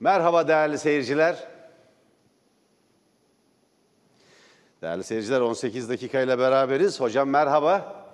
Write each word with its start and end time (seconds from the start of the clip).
Merhaba 0.00 0.48
değerli 0.48 0.78
seyirciler. 0.78 1.48
Değerli 4.82 5.04
seyirciler 5.04 5.40
18 5.40 5.88
dakikayla 5.90 6.38
beraberiz. 6.38 7.00
Hocam 7.00 7.28
merhaba. 7.28 8.04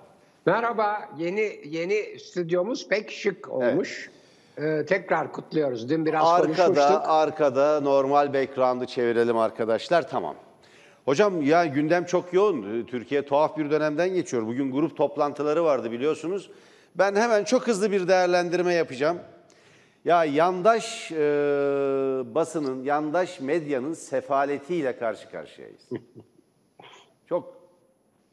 Merhaba, 0.45 1.09
yeni 1.17 1.59
yeni 1.65 2.19
stüdyomuz 2.19 2.87
pek 2.87 3.11
şık 3.11 3.49
olmuş. 3.49 4.09
Ee, 4.57 4.85
tekrar 4.85 5.31
kutluyoruz. 5.31 5.89
Dün 5.89 6.05
biraz 6.05 6.23
konuşmuştuk. 6.23 6.77
Arkada, 6.77 7.07
arkada 7.07 7.81
normal 7.81 8.33
background'ı 8.33 8.85
çevirelim 8.85 9.37
arkadaşlar. 9.37 10.09
Tamam. 10.09 10.35
Hocam 11.05 11.41
ya 11.41 11.65
gündem 11.65 12.05
çok 12.05 12.33
yoğun. 12.33 12.85
Türkiye 12.85 13.25
tuhaf 13.25 13.57
bir 13.57 13.71
dönemden 13.71 14.09
geçiyor. 14.09 14.47
Bugün 14.47 14.71
grup 14.71 14.97
toplantıları 14.97 15.63
vardı 15.63 15.91
biliyorsunuz. 15.91 16.49
Ben 16.95 17.15
hemen 17.15 17.43
çok 17.43 17.67
hızlı 17.67 17.91
bir 17.91 18.07
değerlendirme 18.07 18.73
yapacağım. 18.73 19.19
Ya 20.07 20.25
yandaş 20.25 21.11
e, 21.11 21.15
basının, 22.35 22.83
yandaş 22.83 23.39
medyanın 23.39 23.93
sefaletiyle 23.93 24.97
karşı 24.97 25.29
karşıyayız. 25.29 25.89
Çok 27.25 27.57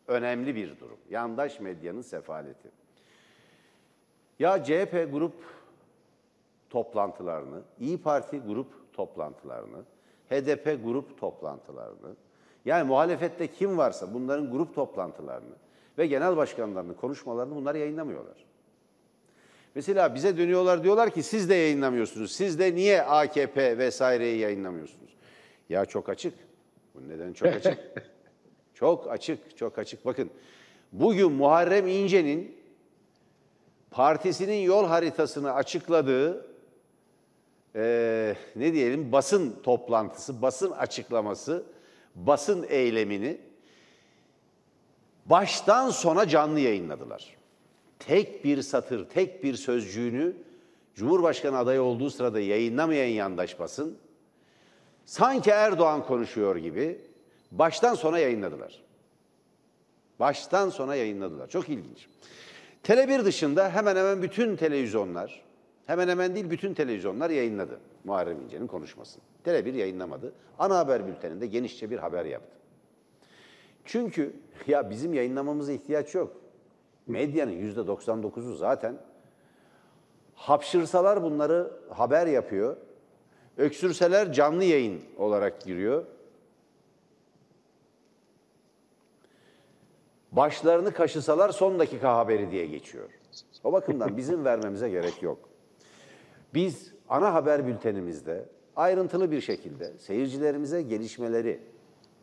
önemli 0.08 0.54
bir 0.54 0.80
durum. 0.80 0.98
Yandaş 1.10 1.60
medyanın 1.60 2.02
sefaleti. 2.02 2.70
Ya 4.38 4.64
CHP 4.64 5.08
grup 5.12 5.34
toplantılarını, 6.70 7.62
İyi 7.80 8.02
Parti 8.02 8.40
grup 8.40 8.92
toplantılarını, 8.92 9.84
HDP 10.30 10.84
grup 10.84 11.18
toplantılarını, 11.18 12.16
yani 12.64 12.88
muhalefette 12.88 13.46
kim 13.46 13.78
varsa 13.78 14.14
bunların 14.14 14.50
grup 14.50 14.74
toplantılarını 14.74 15.54
ve 15.98 16.06
genel 16.06 16.36
başkanlarının 16.36 16.94
konuşmalarını 16.94 17.54
bunlar 17.56 17.74
yayınlamıyorlar. 17.74 18.53
Mesela 19.74 20.14
bize 20.14 20.36
dönüyorlar 20.36 20.84
diyorlar 20.84 21.10
ki 21.10 21.22
siz 21.22 21.48
de 21.48 21.54
yayınlamıyorsunuz. 21.54 22.32
Siz 22.32 22.58
de 22.58 22.74
niye 22.74 23.02
AKP 23.02 23.78
vesaireyi 23.78 24.38
yayınlamıyorsunuz? 24.38 25.16
Ya 25.68 25.84
çok 25.84 26.08
açık. 26.08 26.34
Bu 26.94 27.08
neden 27.08 27.32
çok 27.32 27.48
açık? 27.54 27.78
çok 28.74 29.10
açık, 29.10 29.56
çok 29.56 29.78
açık. 29.78 30.04
Bakın 30.04 30.30
bugün 30.92 31.32
Muharrem 31.32 31.88
İnce'nin 31.88 32.56
partisinin 33.90 34.60
yol 34.60 34.86
haritasını 34.86 35.52
açıkladığı 35.52 36.46
e, 37.76 38.36
ne 38.56 38.72
diyelim 38.72 39.12
basın 39.12 39.62
toplantısı, 39.62 40.42
basın 40.42 40.70
açıklaması, 40.70 41.66
basın 42.14 42.66
eylemini 42.68 43.40
baştan 45.26 45.90
sona 45.90 46.28
canlı 46.28 46.60
yayınladılar. 46.60 47.36
Tek 47.98 48.44
bir 48.44 48.62
satır, 48.62 49.08
tek 49.08 49.44
bir 49.44 49.54
sözcüğünü 49.54 50.36
Cumhurbaşkanı 50.94 51.58
adayı 51.58 51.82
olduğu 51.82 52.10
sırada 52.10 52.40
yayınlamayan 52.40 53.08
yandaş 53.08 53.58
basın 53.58 53.98
sanki 55.04 55.50
Erdoğan 55.50 56.06
konuşuyor 56.06 56.56
gibi 56.56 57.00
baştan 57.52 57.94
sona 57.94 58.18
yayınladılar. 58.18 58.82
Baştan 60.20 60.68
sona 60.68 60.94
yayınladılar. 60.94 61.48
Çok 61.48 61.68
ilginç. 61.68 62.06
Tele1 62.84 63.24
dışında 63.24 63.70
hemen 63.70 63.96
hemen 63.96 64.22
bütün 64.22 64.56
televizyonlar, 64.56 65.42
hemen 65.86 66.08
hemen 66.08 66.34
değil 66.34 66.50
bütün 66.50 66.74
televizyonlar 66.74 67.30
yayınladı 67.30 67.80
Muharrem 68.04 68.42
İnce'nin 68.42 68.66
konuşmasını. 68.66 69.22
Tele1 69.44 69.76
yayınlamadı. 69.76 70.32
Ana 70.58 70.78
haber 70.78 71.06
bülteninde 71.06 71.46
genişçe 71.46 71.90
bir 71.90 71.98
haber 71.98 72.24
yaptı. 72.24 72.56
Çünkü 73.84 74.36
ya 74.66 74.90
bizim 74.90 75.14
yayınlamamıza 75.14 75.72
ihtiyaç 75.72 76.14
yok. 76.14 76.43
Medyanın 77.06 77.52
yüzde 77.52 77.80
99'u 77.80 78.54
zaten 78.54 78.96
hapşırsalar 80.34 81.22
bunları 81.22 81.72
haber 81.90 82.26
yapıyor. 82.26 82.76
Öksürseler 83.56 84.32
canlı 84.32 84.64
yayın 84.64 85.00
olarak 85.16 85.60
giriyor. 85.60 86.04
Başlarını 90.32 90.92
kaşısalar 90.92 91.50
son 91.50 91.78
dakika 91.78 92.16
haberi 92.16 92.50
diye 92.50 92.66
geçiyor. 92.66 93.08
O 93.64 93.72
bakımdan 93.72 94.16
bizim 94.16 94.44
vermemize 94.44 94.90
gerek 94.90 95.22
yok. 95.22 95.38
Biz 96.54 96.92
ana 97.08 97.34
haber 97.34 97.66
bültenimizde 97.66 98.44
ayrıntılı 98.76 99.30
bir 99.30 99.40
şekilde 99.40 99.98
seyircilerimize 99.98 100.82
gelişmeleri, 100.82 101.60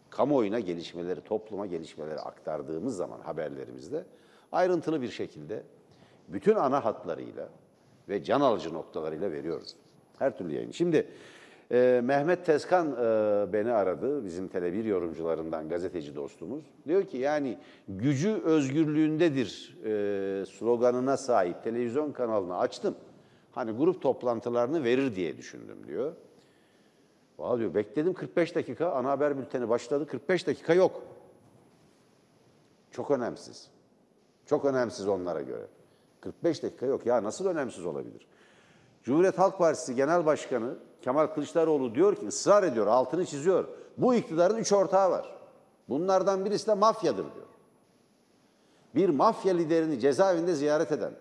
kamuoyuna 0.10 0.60
gelişmeleri, 0.60 1.22
topluma 1.22 1.66
gelişmeleri 1.66 2.20
aktardığımız 2.20 2.96
zaman 2.96 3.20
haberlerimizde 3.20 4.06
ayrıntılı 4.52 5.02
bir 5.02 5.10
şekilde 5.10 5.64
bütün 6.28 6.56
ana 6.56 6.86
hatlarıyla 6.86 7.50
ve 8.10 8.24
can 8.24 8.42
alıcı 8.42 8.74
noktalarıyla 8.74 9.32
veriyoruz. 9.32 9.76
Her 10.20 10.38
türlü 10.38 10.54
yayın. 10.54 10.72
Şimdi 10.72 11.08
e, 11.72 12.02
Mehmet 12.04 12.46
Tezkan 12.46 12.92
e, 12.92 13.54
beni 13.54 13.72
aradı, 13.72 14.26
bizim 14.26 14.48
Tele1 14.48 14.88
yorumcularından 14.88 15.70
gazeteci 15.70 16.16
dostumuz. 16.16 16.64
Diyor 16.88 17.04
ki 17.04 17.18
yani 17.18 17.58
gücü 17.88 18.42
özgürlüğündedir 18.44 19.78
e, 19.86 20.46
sloganına 20.46 21.18
sahip 21.18 21.64
televizyon 21.64 22.12
kanalını 22.12 22.58
açtım. 22.58 22.96
Hani 23.52 23.72
grup 23.72 24.02
toplantılarını 24.02 24.84
verir 24.84 25.16
diye 25.16 25.38
düşündüm 25.38 25.78
diyor. 25.88 26.14
Valla 27.40 27.60
diyor 27.60 27.74
bekledim 27.74 28.14
45 28.14 28.56
dakika 28.56 28.92
ana 28.92 29.10
haber 29.10 29.38
bülteni 29.38 29.70
başladı 29.70 30.08
45 30.08 30.48
dakika 30.48 30.74
yok. 30.74 31.02
Çok 32.92 33.12
önemsiz. 33.12 33.72
Çok 34.46 34.66
önemsiz 34.66 35.08
onlara 35.08 35.42
göre. 35.42 35.68
45 36.22 36.64
dakika 36.64 36.86
yok. 36.86 37.06
Ya 37.06 37.24
nasıl 37.24 37.46
önemsiz 37.46 37.86
olabilir? 37.86 38.28
Cumhuriyet 39.04 39.40
Halk 39.40 39.58
Partisi 39.58 39.96
Genel 39.96 40.26
Başkanı 40.26 40.76
Kemal 41.02 41.28
Kılıçdaroğlu 41.28 41.96
diyor 41.96 42.16
ki, 42.16 42.28
ısrar 42.28 42.64
ediyor, 42.64 42.88
altını 42.88 43.26
çiziyor. 43.26 43.68
Bu 43.98 44.16
iktidarın 44.16 44.58
üç 44.58 44.74
ortağı 44.74 45.12
var. 45.12 45.36
Bunlardan 45.90 46.46
birisi 46.46 46.68
de 46.68 46.74
mafyadır 46.74 47.24
diyor. 47.24 47.46
Bir 48.96 49.10
mafya 49.10 49.54
liderini 49.54 50.00
cezaevinde 50.00 50.56
ziyaret 50.56 50.92
eden, 50.92 51.14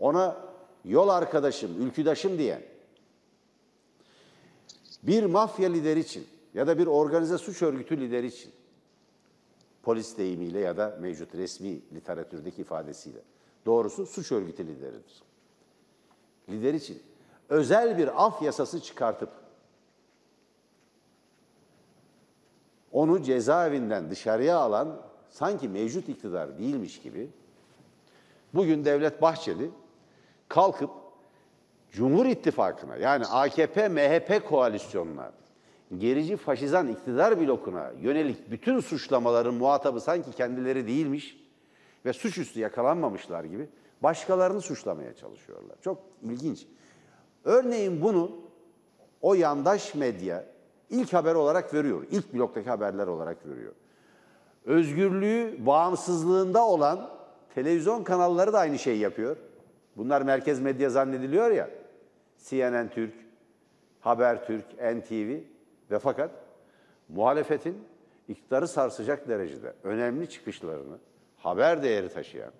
ona 0.00 0.36
yol 0.84 1.08
arkadaşım, 1.08 1.82
ülküdaşım 1.82 2.38
diyen, 2.38 2.62
bir 5.02 5.24
mafya 5.24 5.68
lideri 5.68 6.00
için 6.00 6.26
ya 6.54 6.66
da 6.66 6.78
bir 6.78 6.86
organize 6.86 7.38
suç 7.38 7.62
örgütü 7.62 8.00
lideri 8.00 8.26
için 8.26 8.52
polis 9.86 10.18
deyimiyle 10.18 10.60
ya 10.60 10.76
da 10.76 10.96
mevcut 11.00 11.34
resmi 11.34 11.80
literatürdeki 11.94 12.62
ifadesiyle. 12.62 13.18
Doğrusu 13.66 14.06
suç 14.06 14.32
örgütü 14.32 14.66
lideridir. 14.66 15.22
Lider 16.48 16.74
için 16.74 17.02
özel 17.48 17.98
bir 17.98 18.26
af 18.26 18.42
yasası 18.42 18.80
çıkartıp 18.80 19.28
onu 22.92 23.22
cezaevinden 23.22 24.10
dışarıya 24.10 24.58
alan 24.58 25.00
sanki 25.30 25.68
mevcut 25.68 26.08
iktidar 26.08 26.58
değilmiş 26.58 27.02
gibi 27.02 27.30
bugün 28.54 28.84
Devlet 28.84 29.22
Bahçeli 29.22 29.70
kalkıp 30.48 30.90
Cumhur 31.90 32.26
İttifakı'na 32.26 32.96
yani 32.96 33.26
AKP 33.26 33.88
MHP 33.88 34.48
koalisyonuna 34.48 35.32
gerici 35.98 36.36
faşizan 36.36 36.88
iktidar 36.88 37.40
blokuna 37.40 37.92
yönelik 38.00 38.50
bütün 38.50 38.80
suçlamaların 38.80 39.54
muhatabı 39.54 40.00
sanki 40.00 40.32
kendileri 40.32 40.86
değilmiş 40.86 41.36
ve 42.04 42.12
suçüstü 42.12 42.60
yakalanmamışlar 42.60 43.44
gibi 43.44 43.68
başkalarını 44.02 44.60
suçlamaya 44.60 45.14
çalışıyorlar. 45.14 45.76
Çok 45.80 45.98
ilginç. 46.22 46.66
Örneğin 47.44 48.02
bunu 48.02 48.30
o 49.22 49.34
yandaş 49.34 49.94
medya 49.94 50.44
ilk 50.90 51.12
haber 51.12 51.34
olarak 51.34 51.74
veriyor. 51.74 52.06
İlk 52.10 52.34
bloktaki 52.34 52.70
haberler 52.70 53.06
olarak 53.06 53.46
veriyor. 53.46 53.72
Özgürlüğü 54.64 55.66
bağımsızlığında 55.66 56.66
olan 56.66 57.10
televizyon 57.54 58.04
kanalları 58.04 58.52
da 58.52 58.58
aynı 58.58 58.78
şeyi 58.78 58.98
yapıyor. 58.98 59.36
Bunlar 59.96 60.22
merkez 60.22 60.60
medya 60.60 60.90
zannediliyor 60.90 61.50
ya. 61.50 61.70
CNN 62.48 62.88
Türk, 62.88 63.14
Haber 64.00 64.46
Türk, 64.46 64.64
NTV 64.72 65.38
ve 65.90 65.98
fakat 65.98 66.30
muhalefetin 67.08 67.78
iktidarı 68.28 68.68
sarsacak 68.68 69.28
derecede 69.28 69.72
önemli 69.84 70.28
çıkışlarını 70.28 70.98
haber 71.36 71.82
değeri 71.82 72.08
taşıyan, 72.08 72.52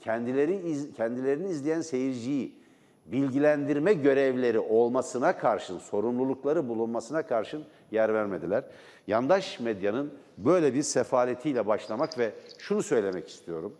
kendileri 0.00 0.54
iz, 0.68 0.92
kendilerini 0.92 1.48
izleyen 1.48 1.80
seyirciyi 1.80 2.62
bilgilendirme 3.06 3.92
görevleri 3.94 4.58
olmasına 4.58 5.38
karşın, 5.38 5.78
sorumlulukları 5.78 6.68
bulunmasına 6.68 7.26
karşın 7.26 7.64
yer 7.90 8.14
vermediler. 8.14 8.64
Yandaş 9.06 9.60
medyanın 9.60 10.14
böyle 10.38 10.74
bir 10.74 10.82
sefaletiyle 10.82 11.66
başlamak 11.66 12.18
ve 12.18 12.32
şunu 12.58 12.82
söylemek 12.82 13.28
istiyorum. 13.28 13.76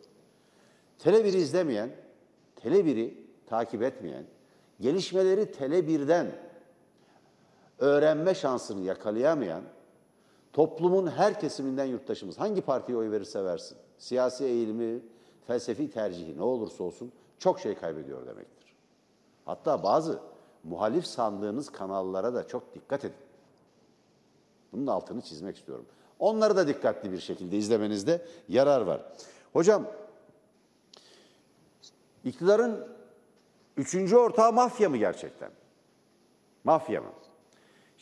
Tele1'i 0.99 1.37
izlemeyen, 1.37 1.91
Tele1'i 2.63 3.15
takip 3.47 3.83
etmeyen, 3.83 4.25
gelişmeleri 4.81 5.41
Tele1'den 5.43 6.27
öğrenme 7.83 8.35
şansını 8.35 8.81
yakalayamayan 8.81 9.63
toplumun 10.53 11.07
her 11.07 11.41
kesiminden 11.41 11.85
yurttaşımız 11.85 12.41
hangi 12.41 12.61
partiye 12.61 12.99
oy 12.99 13.11
verirse 13.11 13.45
versin, 13.45 13.79
siyasi 13.99 14.45
eğilimi, 14.45 15.03
felsefi 15.47 15.91
tercihi 15.91 16.39
ne 16.39 16.43
olursa 16.43 16.85
olsun 16.85 17.13
çok 17.39 17.61
şey 17.61 17.75
kaybediyor 17.75 18.27
demektir. 18.27 18.75
Hatta 19.45 19.83
bazı 19.83 20.21
muhalif 20.65 21.07
sandığınız 21.07 21.71
kanallara 21.71 22.35
da 22.35 22.47
çok 22.49 22.75
dikkat 22.75 23.05
edin. 23.05 23.17
Bunun 24.73 24.87
altını 24.87 25.23
çizmek 25.23 25.57
istiyorum. 25.57 25.87
Onları 26.19 26.57
da 26.57 26.69
dikkatli 26.69 27.13
bir 27.13 27.21
şekilde 27.21 27.57
izlemenizde 27.57 28.27
yarar 28.49 28.81
var. 28.81 29.03
Hocam, 29.53 29.87
iktidarın 32.25 32.89
üçüncü 33.77 34.17
ortağı 34.17 34.53
mafya 34.53 34.89
mı 34.89 34.97
gerçekten? 34.97 35.51
Mafya 36.65 37.01
mı? 37.01 37.09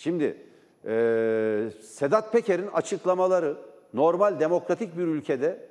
Şimdi 0.01 0.37
e, 0.85 1.71
Sedat 1.83 2.33
Peker'in 2.33 2.67
açıklamaları 2.67 3.57
normal 3.95 4.41
demokratik 4.41 4.99
bir 4.99 5.03
ülkede 5.03 5.69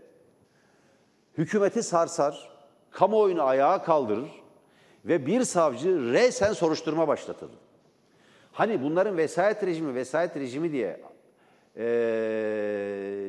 hükümeti 1.37 1.83
sarsar, 1.83 2.49
kamuoyunu 2.91 3.43
ayağa 3.43 3.83
kaldırır 3.83 4.29
ve 5.05 5.25
bir 5.25 5.43
savcı 5.43 6.13
resen 6.13 6.53
soruşturma 6.53 7.07
başlatır. 7.07 7.49
Hani 8.51 8.83
bunların 8.83 9.17
vesayet 9.17 9.63
rejimi, 9.63 9.95
vesayet 9.95 10.37
rejimi 10.37 10.71
diye 10.71 11.01
e, 11.77 11.85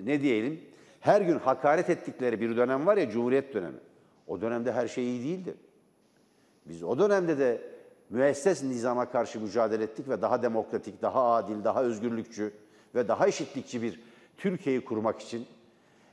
ne 0.04 0.20
diyelim 0.20 0.60
her 1.00 1.20
gün 1.20 1.38
hakaret 1.38 1.90
ettikleri 1.90 2.40
bir 2.40 2.56
dönem 2.56 2.86
var 2.86 2.96
ya 2.96 3.10
Cumhuriyet 3.10 3.54
dönemi. 3.54 3.78
O 4.26 4.40
dönemde 4.40 4.72
her 4.72 4.88
şey 4.88 5.04
iyi 5.04 5.24
değildi. 5.24 5.54
Biz 6.66 6.82
o 6.82 6.98
dönemde 6.98 7.38
de 7.38 7.69
müesses 8.10 8.62
nizama 8.62 9.10
karşı 9.10 9.40
mücadele 9.40 9.84
ettik 9.84 10.08
ve 10.08 10.22
daha 10.22 10.42
demokratik, 10.42 11.02
daha 11.02 11.32
adil, 11.32 11.64
daha 11.64 11.82
özgürlükçü 11.82 12.52
ve 12.94 13.08
daha 13.08 13.28
eşitlikçi 13.28 13.82
bir 13.82 14.00
Türkiye'yi 14.38 14.84
kurmak 14.84 15.20
için 15.20 15.46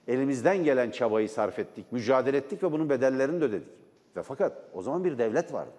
elimizden 0.07 0.63
gelen 0.63 0.91
çabayı 0.91 1.29
sarf 1.29 1.59
ettik, 1.59 1.91
mücadele 1.91 2.37
ettik 2.37 2.63
ve 2.63 2.71
bunun 2.71 2.89
bedellerini 2.89 3.41
de 3.41 3.45
ödedik. 3.45 3.67
Ve 4.15 4.23
fakat 4.23 4.63
o 4.73 4.81
zaman 4.81 5.03
bir 5.03 5.17
devlet 5.17 5.53
vardı. 5.53 5.71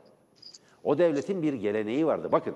O 0.84 0.98
devletin 0.98 1.42
bir 1.42 1.52
geleneği 1.52 2.06
vardı. 2.06 2.28
Bakın, 2.32 2.54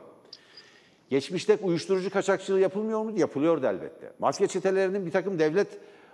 geçmişte 1.11 1.59
uyuşturucu 1.63 2.11
kaçakçılığı 2.11 2.61
yapılmıyor 2.61 3.03
muydu? 3.03 3.21
Yapılıyordu 3.21 3.67
elbette. 3.67 4.13
Mafya 4.19 4.47
çetelerinin 4.47 5.07
bir 5.07 5.11
takım 5.11 5.39
devlet 5.39 5.69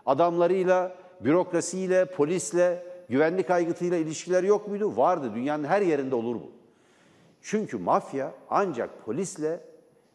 adamlarıyla, 0.06 0.96
bürokrasiyle, 1.20 2.04
polisle, 2.04 2.84
güvenlik 3.08 3.50
aygıtıyla 3.50 3.96
ilişkileri 3.96 4.46
yok 4.46 4.68
muydu? 4.68 4.96
Vardı. 4.96 5.32
Dünyanın 5.34 5.64
her 5.64 5.82
yerinde 5.82 6.14
olur 6.14 6.34
bu. 6.34 6.57
Çünkü 7.50 7.78
mafya 7.78 8.34
ancak 8.50 9.04
polisle, 9.04 9.60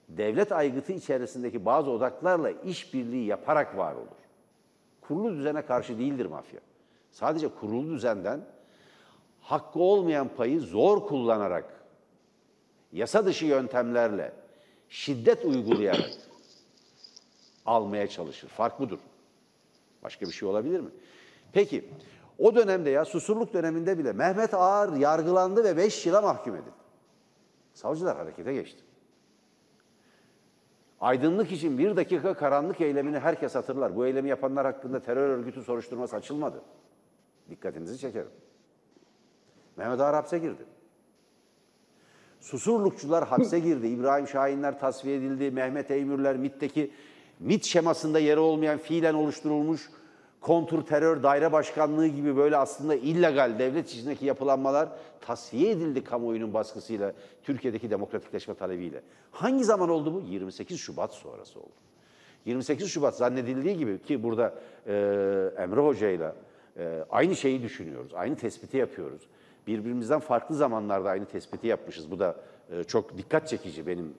devlet 0.09 0.51
aygıtı 0.51 0.93
içerisindeki 0.93 1.65
bazı 1.65 1.91
odaklarla 1.91 2.51
işbirliği 2.51 3.25
yaparak 3.25 3.77
var 3.77 3.95
olur. 3.95 4.07
Kurulu 5.01 5.35
düzene 5.35 5.65
karşı 5.65 5.99
değildir 5.99 6.25
mafya. 6.25 6.59
Sadece 7.11 7.47
kurulu 7.47 7.89
düzenden 7.89 8.45
hakkı 9.41 9.79
olmayan 9.79 10.27
payı 10.27 10.61
zor 10.61 11.07
kullanarak, 11.07 11.83
yasa 12.91 13.25
dışı 13.25 13.45
yöntemlerle, 13.45 14.33
şiddet 14.89 15.45
uygulayarak 15.45 16.09
almaya 17.65 18.07
çalışır. 18.07 18.47
Fark 18.47 18.79
budur. 18.79 18.99
Başka 20.03 20.25
bir 20.25 20.31
şey 20.31 20.49
olabilir 20.49 20.79
mi? 20.79 20.89
Peki, 21.53 21.89
o 22.39 22.55
dönemde 22.55 22.89
ya 22.89 23.05
susurluk 23.05 23.53
döneminde 23.53 23.97
bile 23.97 24.13
Mehmet 24.13 24.53
Ağar 24.53 24.93
yargılandı 24.93 25.63
ve 25.63 25.77
5 25.77 26.05
yıla 26.05 26.21
mahkum 26.21 26.55
edildi. 26.55 26.82
Savcılar 27.73 28.17
harekete 28.17 28.53
geçti. 28.53 28.83
Aydınlık 31.01 31.51
için 31.51 31.77
bir 31.77 31.95
dakika 31.95 32.33
karanlık 32.33 32.81
eylemini 32.81 33.19
herkes 33.19 33.55
hatırlar. 33.55 33.95
Bu 33.95 34.05
eylemi 34.05 34.29
yapanlar 34.29 34.65
hakkında 34.65 34.99
terör 34.99 35.29
örgütü 35.29 35.63
soruşturması 35.63 36.15
açılmadı. 36.15 36.61
Dikkatinizi 37.49 37.97
çekerim. 37.97 38.31
Mehmet 39.77 39.99
Ağar 39.99 40.15
hapse 40.15 40.39
girdi. 40.39 40.65
Susurlukçular 42.39 43.27
hapse 43.27 43.59
girdi. 43.59 43.87
İbrahim 43.87 44.27
Şahinler 44.27 44.79
tasfiye 44.79 45.17
edildi. 45.17 45.51
Mehmet 45.51 45.91
Eymürler 45.91 46.35
MİT'teki 46.37 46.91
MİT 47.39 47.63
şemasında 47.63 48.19
yeri 48.19 48.39
olmayan 48.39 48.77
fiilen 48.77 49.13
oluşturulmuş 49.13 49.89
kontur 50.43 50.85
terör 50.85 51.23
daire 51.23 51.51
başkanlığı 51.51 52.07
gibi 52.07 52.37
böyle 52.37 52.57
aslında 52.57 52.95
illegal 52.95 53.59
devlet 53.59 53.89
içindeki 53.89 54.25
yapılanmalar 54.25 54.89
tasfiye 55.21 55.71
edildi 55.71 56.03
kamuoyunun 56.03 56.53
baskısıyla, 56.53 57.13
Türkiye'deki 57.43 57.89
demokratikleşme 57.89 58.53
talebiyle. 58.53 59.01
Hangi 59.31 59.63
zaman 59.63 59.89
oldu 59.89 60.13
bu? 60.13 60.21
28 60.21 60.79
Şubat 60.79 61.13
sonrası 61.13 61.59
oldu. 61.59 61.71
28 62.45 62.91
Şubat 62.91 63.17
zannedildiği 63.17 63.77
gibi 63.77 64.01
ki 64.01 64.23
burada 64.23 64.53
e, 64.87 64.93
Emre 65.57 65.81
Hoca'yla 65.81 66.35
e, 66.77 67.05
aynı 67.09 67.35
şeyi 67.35 67.63
düşünüyoruz, 67.63 68.13
aynı 68.13 68.35
tespiti 68.35 68.77
yapıyoruz. 68.77 69.27
Birbirimizden 69.67 70.19
farklı 70.19 70.55
zamanlarda 70.55 71.09
aynı 71.09 71.25
tespiti 71.25 71.67
yapmışız. 71.67 72.11
Bu 72.11 72.19
da 72.19 72.35
e, 72.71 72.83
çok 72.83 73.17
dikkat 73.17 73.47
çekici 73.47 73.87
benim 73.87 74.13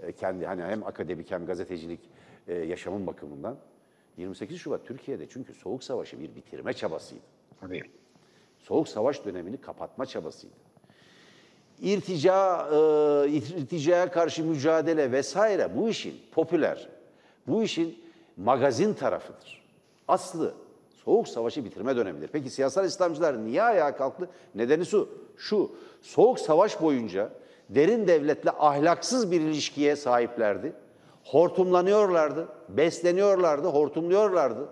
e, 0.00 0.12
kendi 0.12 0.46
hani 0.46 0.62
hem 0.62 0.86
akademik 0.86 1.30
hem 1.30 1.46
gazetecilik 1.46 2.00
e, 2.48 2.54
yaşamın 2.54 3.06
bakımından. 3.06 3.56
28 4.16 4.58
Şubat 4.58 4.86
Türkiye'de 4.86 5.28
çünkü 5.28 5.54
Soğuk 5.54 5.84
Savaşı 5.84 6.20
bir 6.20 6.34
bitirme 6.34 6.72
çabasıydı. 6.72 7.22
Tabii. 7.60 7.82
Soğuk 8.58 8.88
Savaş 8.88 9.24
dönemini 9.24 9.60
kapatma 9.60 10.06
çabasıydı. 10.06 10.54
İrtica, 11.80 12.68
e, 12.72 13.28
irticaya 13.28 14.10
karşı 14.10 14.44
mücadele 14.44 15.12
vesaire 15.12 15.76
bu 15.76 15.88
işin 15.88 16.14
popüler, 16.32 16.88
bu 17.46 17.62
işin 17.62 18.04
magazin 18.36 18.94
tarafıdır. 18.94 19.64
Aslı 20.08 20.54
Soğuk 21.04 21.28
Savaşı 21.28 21.64
bitirme 21.64 21.96
dönemidir. 21.96 22.28
Peki 22.28 22.50
siyasal 22.50 22.84
İslamcılar 22.84 23.44
niye 23.44 23.62
ayağa 23.62 23.96
kalktı? 23.96 24.28
Nedeni 24.54 24.86
şu, 24.86 25.08
şu 25.36 25.72
Soğuk 26.02 26.40
Savaş 26.40 26.82
boyunca 26.82 27.32
derin 27.68 28.08
devletle 28.08 28.50
ahlaksız 28.50 29.30
bir 29.30 29.40
ilişkiye 29.40 29.96
sahiplerdi. 29.96 30.72
Hortumlanıyorlardı, 31.24 32.48
besleniyorlardı, 32.68 33.68
hortumluyorlardı. 33.68 34.68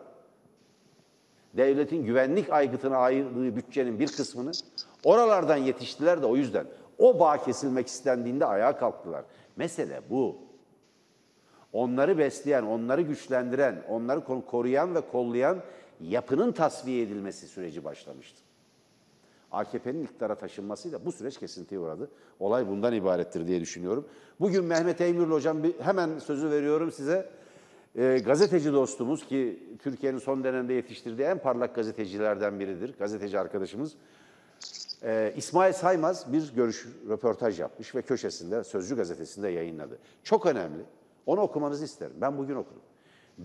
Devletin 1.54 2.04
güvenlik 2.04 2.52
aygıtına 2.52 2.96
ayırdığı 2.96 3.56
bütçenin 3.56 3.98
bir 3.98 4.06
kısmını 4.06 4.50
oralardan 5.04 5.56
yetiştiler 5.56 6.22
de 6.22 6.26
o 6.26 6.36
yüzden. 6.36 6.66
O 6.98 7.20
bağ 7.20 7.44
kesilmek 7.44 7.86
istendiğinde 7.86 8.46
ayağa 8.46 8.76
kalktılar. 8.76 9.24
Mesele 9.56 10.00
bu. 10.10 10.36
Onları 11.72 12.18
besleyen, 12.18 12.62
onları 12.62 13.02
güçlendiren, 13.02 13.82
onları 13.88 14.24
koruyan 14.24 14.94
ve 14.94 15.00
kollayan 15.00 15.58
yapının 16.00 16.52
tasfiye 16.52 17.02
edilmesi 17.02 17.48
süreci 17.48 17.84
başlamıştı. 17.84 18.42
AKP'nin 19.52 20.04
iktidara 20.04 20.34
taşınmasıyla 20.34 21.04
bu 21.04 21.12
süreç 21.12 21.38
kesintiye 21.38 21.80
uğradı. 21.80 22.10
Olay 22.40 22.68
bundan 22.68 22.92
ibarettir 22.92 23.46
diye 23.46 23.60
düşünüyorum. 23.60 24.06
Bugün 24.40 24.64
Mehmet 24.64 25.00
Eymürlü 25.00 25.32
hocam 25.32 25.62
bir, 25.62 25.80
hemen 25.80 26.18
sözü 26.18 26.50
veriyorum 26.50 26.92
size. 26.92 27.30
E, 27.96 28.18
gazeteci 28.24 28.72
dostumuz 28.72 29.26
ki 29.26 29.62
Türkiye'nin 29.78 30.18
son 30.18 30.44
dönemde 30.44 30.72
yetiştirdiği 30.72 31.28
en 31.28 31.38
parlak 31.38 31.74
gazetecilerden 31.74 32.60
biridir. 32.60 32.94
Gazeteci 32.98 33.38
arkadaşımız. 33.38 33.94
E, 35.02 35.32
İsmail 35.36 35.72
Saymaz 35.72 36.32
bir 36.32 36.54
görüş, 36.54 36.88
röportaj 37.08 37.60
yapmış 37.60 37.94
ve 37.94 38.02
köşesinde 38.02 38.64
Sözcü 38.64 38.96
gazetesinde 38.96 39.48
yayınladı. 39.48 39.98
Çok 40.22 40.46
önemli. 40.46 40.82
Onu 41.26 41.40
okumanızı 41.40 41.84
isterim. 41.84 42.16
Ben 42.20 42.38
bugün 42.38 42.54
okudum. 42.54 42.82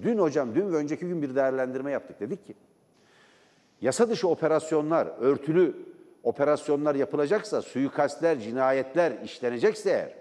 Dün 0.02 0.18
hocam, 0.18 0.56
dün 0.56 0.72
ve 0.74 0.76
önceki 0.76 1.08
gün 1.08 1.22
bir 1.22 1.36
değerlendirme 1.36 1.92
yaptık. 1.92 2.20
Dedik 2.20 2.48
ki, 2.48 2.56
yasa 3.82 4.10
dışı 4.10 4.28
operasyonlar, 4.28 5.08
örtülü 5.20 5.76
operasyonlar 6.28 6.96
yapılacaksa, 6.96 7.62
suikastler, 7.62 8.40
cinayetler 8.40 9.22
işlenecekse 9.24 9.90
eğer, 9.90 10.14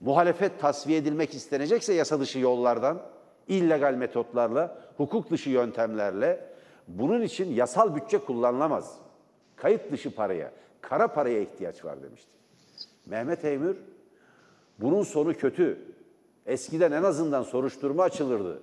muhalefet 0.00 0.60
tasfiye 0.60 0.98
edilmek 0.98 1.34
istenecekse 1.34 1.94
yasa 1.94 2.20
dışı 2.20 2.38
yollardan, 2.38 3.02
illegal 3.48 3.94
metotlarla, 3.94 4.78
hukuk 4.96 5.30
dışı 5.30 5.50
yöntemlerle, 5.50 6.46
bunun 6.88 7.22
için 7.22 7.54
yasal 7.54 7.96
bütçe 7.96 8.18
kullanılamaz. 8.18 8.98
Kayıt 9.56 9.92
dışı 9.92 10.14
paraya, 10.14 10.52
kara 10.80 11.08
paraya 11.08 11.40
ihtiyaç 11.40 11.84
var 11.84 12.02
demişti. 12.02 12.30
Mehmet 13.06 13.44
Eymür, 13.44 13.76
bunun 14.78 15.02
sonu 15.02 15.34
kötü. 15.34 15.78
Eskiden 16.46 16.92
en 16.92 17.02
azından 17.02 17.42
soruşturma 17.42 18.02
açılırdı. 18.02 18.62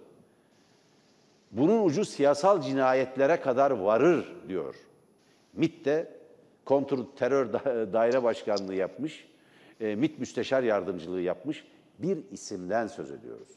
Bunun 1.52 1.86
ucu 1.86 2.06
siyasal 2.06 2.62
cinayetlere 2.62 3.42
kadar 3.42 3.72
varır 3.72 4.36
diyor. 4.48 4.76
MİT 5.54 5.86
de 5.86 6.17
kontur 6.68 7.06
terör 7.16 7.54
daire 7.94 8.24
başkanlığı 8.24 8.76
yapmış, 8.76 9.28
e, 9.82 9.96
MİT 9.96 10.20
müsteşar 10.20 10.64
yardımcılığı 10.64 11.22
yapmış 11.22 11.64
bir 12.00 12.18
isimden 12.32 12.88
söz 12.88 13.12
ediyoruz. 13.12 13.48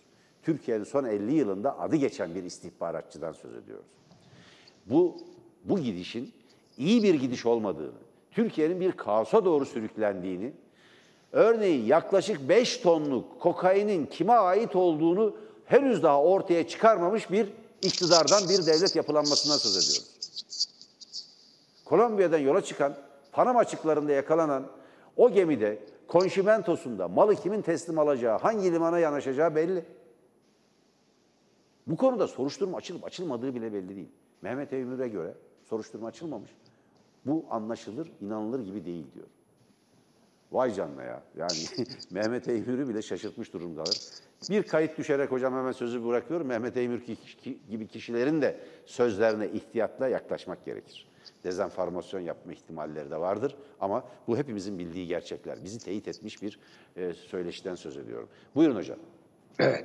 Türkiye'nin 0.43 0.85
son 0.85 1.05
50 1.05 1.35
yılında 1.35 1.79
adı 1.79 1.97
geçen 1.97 2.35
bir 2.35 2.45
istihbaratçıdan 2.45 3.33
söz 3.33 3.55
ediyoruz. 3.55 3.87
Bu, 4.87 5.17
bu 5.65 5.79
gidişin 5.79 6.33
iyi 6.79 7.03
bir 7.03 7.15
gidiş 7.15 7.47
olmadığını, 7.47 7.99
Türkiye'nin 8.31 8.81
bir 8.81 8.93
kaosa 8.93 9.45
doğru 9.45 9.67
sürüklendiğini, 9.67 10.53
örneğin 11.33 11.85
yaklaşık 11.85 12.49
5 12.49 12.77
tonluk 12.79 13.41
kokainin 13.41 14.07
kime 14.07 14.33
ait 14.33 14.77
olduğunu 14.77 15.37
henüz 15.65 16.03
daha 16.03 16.23
ortaya 16.23 16.69
çıkarmamış 16.69 17.31
bir 17.31 17.49
iktidardan 17.83 18.49
bir 18.49 18.67
devlet 18.67 18.97
yapılanmasından 18.97 19.57
söz 19.57 19.77
ediyoruz. 19.77 20.11
Kolombiya'dan 21.91 22.39
yola 22.39 22.61
çıkan, 22.61 22.95
Panama 23.33 23.61
açıklarında 23.61 24.13
yakalanan 24.13 24.67
o 25.17 25.31
gemide 25.31 25.79
konşimentosunda 26.09 27.09
malı 27.09 27.37
kimin 27.37 27.63
teslim 27.63 27.99
alacağı, 27.99 28.39
hangi 28.39 28.73
limana 28.73 28.99
yanaşacağı 28.99 29.55
belli. 29.55 29.85
Bu 31.87 31.97
konuda 31.97 32.27
soruşturma 32.27 32.77
açılıp 32.77 33.05
açılmadığı 33.05 33.55
bile 33.55 33.73
belli 33.73 33.97
değil. 33.97 34.09
Mehmet 34.43 34.73
Eymür'e 34.73 35.09
göre 35.09 35.35
soruşturma 35.65 36.09
açılmamış. 36.09 36.51
Bu 37.27 37.45
anlaşılır, 37.51 38.13
inanılır 38.21 38.61
gibi 38.61 38.85
değil 38.85 39.07
diyor. 39.15 39.27
Vay 40.53 40.75
canına 40.75 41.03
ya. 41.03 41.23
Yani 41.37 41.53
Mehmet 42.11 42.49
Eymür'ü 42.49 42.89
bile 42.89 43.03
şaşırtmış 43.03 43.53
durumdalar. 43.53 43.97
Bir 44.51 44.63
kayıt 44.63 44.99
düşerek 44.99 45.31
hocam 45.31 45.55
hemen 45.55 45.73
sözü 45.73 46.07
bırakıyorum. 46.07 46.47
Mehmet 46.47 46.77
Eymür 46.77 47.03
gibi 47.71 47.89
kişilerin 47.89 48.43
de 48.43 48.61
sözlerine 48.87 49.49
ihtiyatla 49.49 50.09
yaklaşmak 50.09 50.65
gerekir. 50.65 51.10
Dezenformasyon 51.45 52.21
yapma 52.21 52.53
ihtimalleri 52.53 53.11
de 53.11 53.21
vardır. 53.21 53.57
Ama 53.81 54.05
bu 54.29 54.39
hepimizin 54.39 54.79
bildiği 54.79 55.07
gerçekler. 55.07 55.65
Bizi 55.65 55.79
teyit 55.79 56.09
etmiş 56.09 56.43
bir 56.43 56.59
e, 56.97 57.13
söyleşiden 57.13 57.75
söz 57.75 57.97
ediyorum. 57.97 58.29
Buyurun 58.55 58.77
hocam. 58.77 58.99
Evet. 59.59 59.85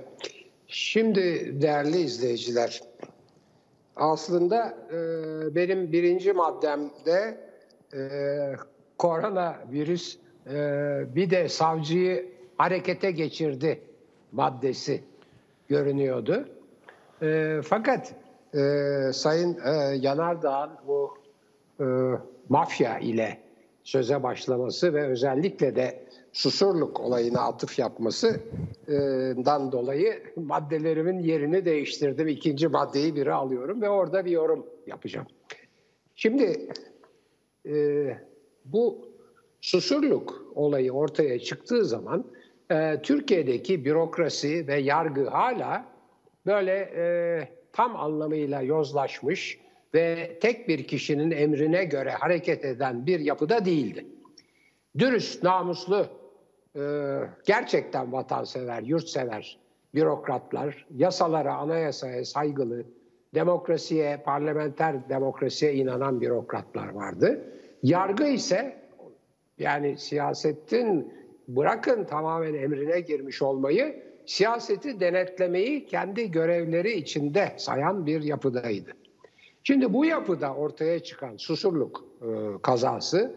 Şimdi 0.67 1.21
değerli 1.61 1.97
izleyiciler, 1.97 2.81
aslında 3.95 4.77
e, 4.91 4.95
benim 5.55 5.91
birinci 5.91 6.33
maddemde 6.33 7.37
e, 7.93 7.99
koronavirüs 8.97 10.17
e, 10.47 10.55
bir 11.15 11.29
de 11.29 11.49
savcıyı 11.49 12.31
harekete 12.57 13.11
geçirdi 13.11 13.81
maddesi 14.31 15.03
görünüyordu. 15.67 16.49
E, 17.21 17.59
fakat 17.63 18.15
e, 18.53 19.13
Sayın 19.13 19.59
e, 19.65 19.95
Yanardağ'ın 19.95 20.71
bu 20.87 21.24
e, 21.79 21.85
mafya 22.49 22.99
ile 22.99 23.37
söze 23.83 24.23
başlaması 24.23 24.93
ve 24.93 25.07
özellikle 25.07 25.75
de 25.75 26.05
Susurluk 26.33 26.99
olayına 26.99 27.41
atıf 27.41 27.79
yapmasından 27.79 29.71
dolayı 29.71 30.23
maddelerimin 30.35 31.19
yerini 31.19 31.65
değiştirdim. 31.65 32.27
İkinci 32.27 32.67
maddeyi 32.67 33.15
biri 33.15 33.33
alıyorum 33.33 33.81
ve 33.81 33.89
orada 33.89 34.25
bir 34.25 34.31
yorum 34.31 34.65
yapacağım. 34.87 35.27
Şimdi 36.15 36.69
e, 37.65 38.17
bu 38.65 39.15
Susurluk 39.61 40.45
olayı 40.55 40.91
ortaya 40.91 41.39
çıktığı 41.39 41.85
zaman 41.85 42.25
e, 42.71 43.01
Türkiye'deki 43.03 43.85
bürokrasi 43.85 44.67
ve 44.67 44.75
yargı 44.75 45.27
hala 45.27 45.85
böyle 46.45 46.73
e, 46.73 47.05
tam 47.73 47.95
anlamıyla 47.95 48.61
yozlaşmış 48.61 49.64
ve 49.95 50.37
tek 50.41 50.67
bir 50.67 50.83
kişinin 50.83 51.31
emrine 51.31 51.85
göre 51.85 52.09
hareket 52.11 52.65
eden 52.65 53.05
bir 53.05 53.19
yapıda 53.19 53.65
değildi. 53.65 54.05
Dürüst, 54.97 55.43
namuslu, 55.43 56.07
e, 56.75 56.81
gerçekten 57.45 58.11
vatansever, 58.11 58.81
yurtsever 58.81 59.57
bürokratlar, 59.95 60.85
yasalara, 60.95 61.55
anayasaya 61.55 62.25
saygılı, 62.25 62.83
demokrasiye, 63.33 64.17
parlamenter 64.17 65.09
demokrasiye 65.09 65.73
inanan 65.73 66.21
bürokratlar 66.21 66.89
vardı. 66.89 67.41
Yargı 67.83 68.27
ise 68.27 68.75
yani 69.59 69.97
siyasetin 69.97 71.13
bırakın 71.47 72.03
tamamen 72.03 72.53
emrine 72.53 72.99
girmiş 72.99 73.41
olmayı, 73.41 74.03
siyaseti 74.25 74.99
denetlemeyi 74.99 75.85
kendi 75.85 76.31
görevleri 76.31 76.93
içinde 76.93 77.53
sayan 77.57 78.05
bir 78.05 78.21
yapıdaydı. 78.21 78.91
Şimdi 79.67 79.93
bu 79.93 80.05
yapıda 80.05 80.53
ortaya 80.53 80.99
çıkan 80.99 81.37
Susurluk 81.37 82.05
e, 82.21 82.27
kazası 82.61 83.35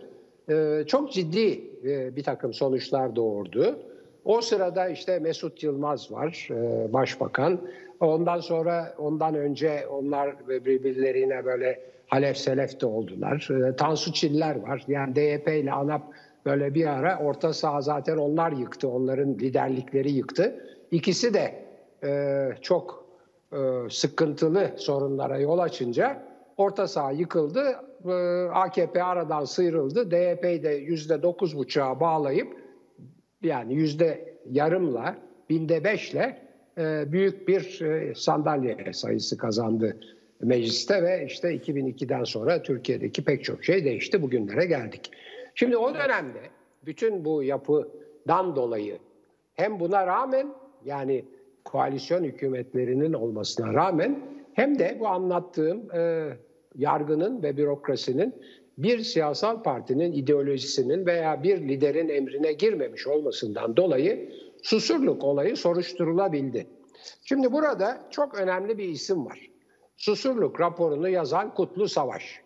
e, 0.50 0.84
çok 0.86 1.12
ciddi 1.12 1.60
e, 1.84 2.16
bir 2.16 2.22
takım 2.22 2.54
sonuçlar 2.54 3.16
doğurdu. 3.16 3.78
O 4.24 4.40
sırada 4.40 4.88
işte 4.88 5.18
Mesut 5.18 5.62
Yılmaz 5.62 6.12
var, 6.12 6.48
başbakan. 6.92 7.60
Ondan 8.00 8.40
sonra 8.40 8.94
ondan 8.98 9.34
önce 9.34 9.86
onlar 9.90 10.48
birbirlerine 10.48 11.44
böyle 11.44 11.80
halef 12.06 12.36
selef 12.36 12.80
de 12.80 12.86
oldular. 12.86 13.48
Tansu 13.76 14.12
Çiller 14.12 14.56
var. 14.56 14.84
Yani 14.88 15.16
DYP 15.16 15.48
ile 15.48 15.72
ANAP 15.72 16.02
böyle 16.46 16.74
bir 16.74 16.86
ara 16.86 17.18
orta 17.18 17.52
saha 17.52 17.80
zaten 17.80 18.16
onlar 18.16 18.52
yıktı. 18.52 18.88
Onların 18.88 19.34
liderlikleri 19.34 20.10
yıktı. 20.10 20.64
İkisi 20.90 21.34
de 21.34 21.54
çok 22.62 22.97
sıkıntılı 23.90 24.70
sorunlara 24.76 25.38
yol 25.38 25.58
açınca 25.58 26.22
orta 26.56 26.88
saha 26.88 27.10
yıkıldı. 27.10 27.76
E, 28.04 28.12
AKP 28.52 29.02
aradan 29.02 29.44
sıyrıldı. 29.44 30.10
DYP'yi 30.10 30.62
de 30.62 30.70
yüzde 30.70 31.22
dokuz 31.22 31.56
buçuğa 31.56 32.00
bağlayıp 32.00 32.56
yani 33.42 33.74
yüzde 33.74 34.34
yarımla, 34.50 35.16
binde 35.50 35.84
beşle 35.84 36.42
e, 36.78 37.12
büyük 37.12 37.48
bir 37.48 37.80
e, 37.80 38.14
sandalye 38.14 38.92
sayısı 38.92 39.38
kazandı 39.38 39.96
mecliste 40.40 41.02
ve 41.02 41.26
işte 41.26 41.56
2002'den 41.56 42.24
sonra 42.24 42.62
Türkiye'deki 42.62 43.24
pek 43.24 43.44
çok 43.44 43.64
şey 43.64 43.84
değişti. 43.84 44.22
Bugünlere 44.22 44.64
geldik. 44.64 45.10
Şimdi 45.54 45.76
o 45.76 45.94
dönemde 45.94 46.40
bütün 46.86 47.24
bu 47.24 47.42
yapıdan 47.42 48.56
dolayı 48.56 48.98
hem 49.54 49.80
buna 49.80 50.06
rağmen 50.06 50.54
yani 50.84 51.24
koalisyon 51.64 52.24
hükümetlerinin 52.24 53.12
olmasına 53.12 53.74
rağmen 53.74 54.20
hem 54.52 54.78
de 54.78 54.96
bu 55.00 55.08
anlattığım 55.08 55.90
e, 55.94 56.32
yargının 56.74 57.42
ve 57.42 57.56
bürokrasinin 57.56 58.34
bir 58.78 59.00
siyasal 59.00 59.62
partinin 59.62 60.12
ideolojisinin 60.12 61.06
veya 61.06 61.42
bir 61.42 61.68
liderin 61.68 62.08
emrine 62.08 62.52
girmemiş 62.52 63.06
olmasından 63.06 63.76
dolayı 63.76 64.32
Susurluk 64.62 65.24
olayı 65.24 65.56
soruşturulabildi. 65.56 66.66
Şimdi 67.24 67.52
burada 67.52 68.00
çok 68.10 68.38
önemli 68.38 68.78
bir 68.78 68.88
isim 68.88 69.26
var. 69.26 69.50
Susurluk 69.96 70.60
raporunu 70.60 71.08
yazan 71.08 71.54
Kutlu 71.54 71.88
Savaş. 71.88 72.40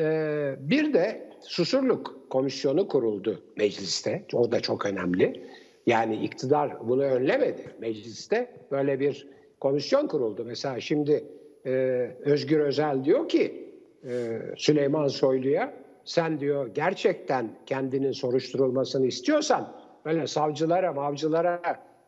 Ee, 0.00 0.54
bir 0.58 0.94
de 0.94 1.30
Susurluk 1.40 2.30
Komisyonu 2.30 2.88
kuruldu 2.88 3.42
mecliste. 3.56 4.26
O 4.32 4.52
da 4.52 4.60
çok 4.60 4.86
önemli. 4.86 5.46
Yani 5.86 6.16
iktidar 6.16 6.88
bunu 6.88 7.02
önlemedi. 7.02 7.66
Mecliste 7.80 8.52
böyle 8.70 9.00
bir 9.00 9.28
komisyon 9.60 10.06
kuruldu. 10.06 10.44
Mesela 10.46 10.80
şimdi 10.80 11.24
e, 11.66 11.70
Özgür 12.20 12.60
Özel 12.60 13.04
diyor 13.04 13.28
ki 13.28 13.74
e, 14.04 14.38
Süleyman 14.56 15.08
Soylu'ya 15.08 15.74
sen 16.04 16.40
diyor 16.40 16.66
gerçekten 16.66 17.50
kendinin 17.66 18.12
soruşturulmasını 18.12 19.06
istiyorsan 19.06 19.76
böyle 20.04 20.26
savcılara, 20.26 20.92
mavcılara 20.92 21.60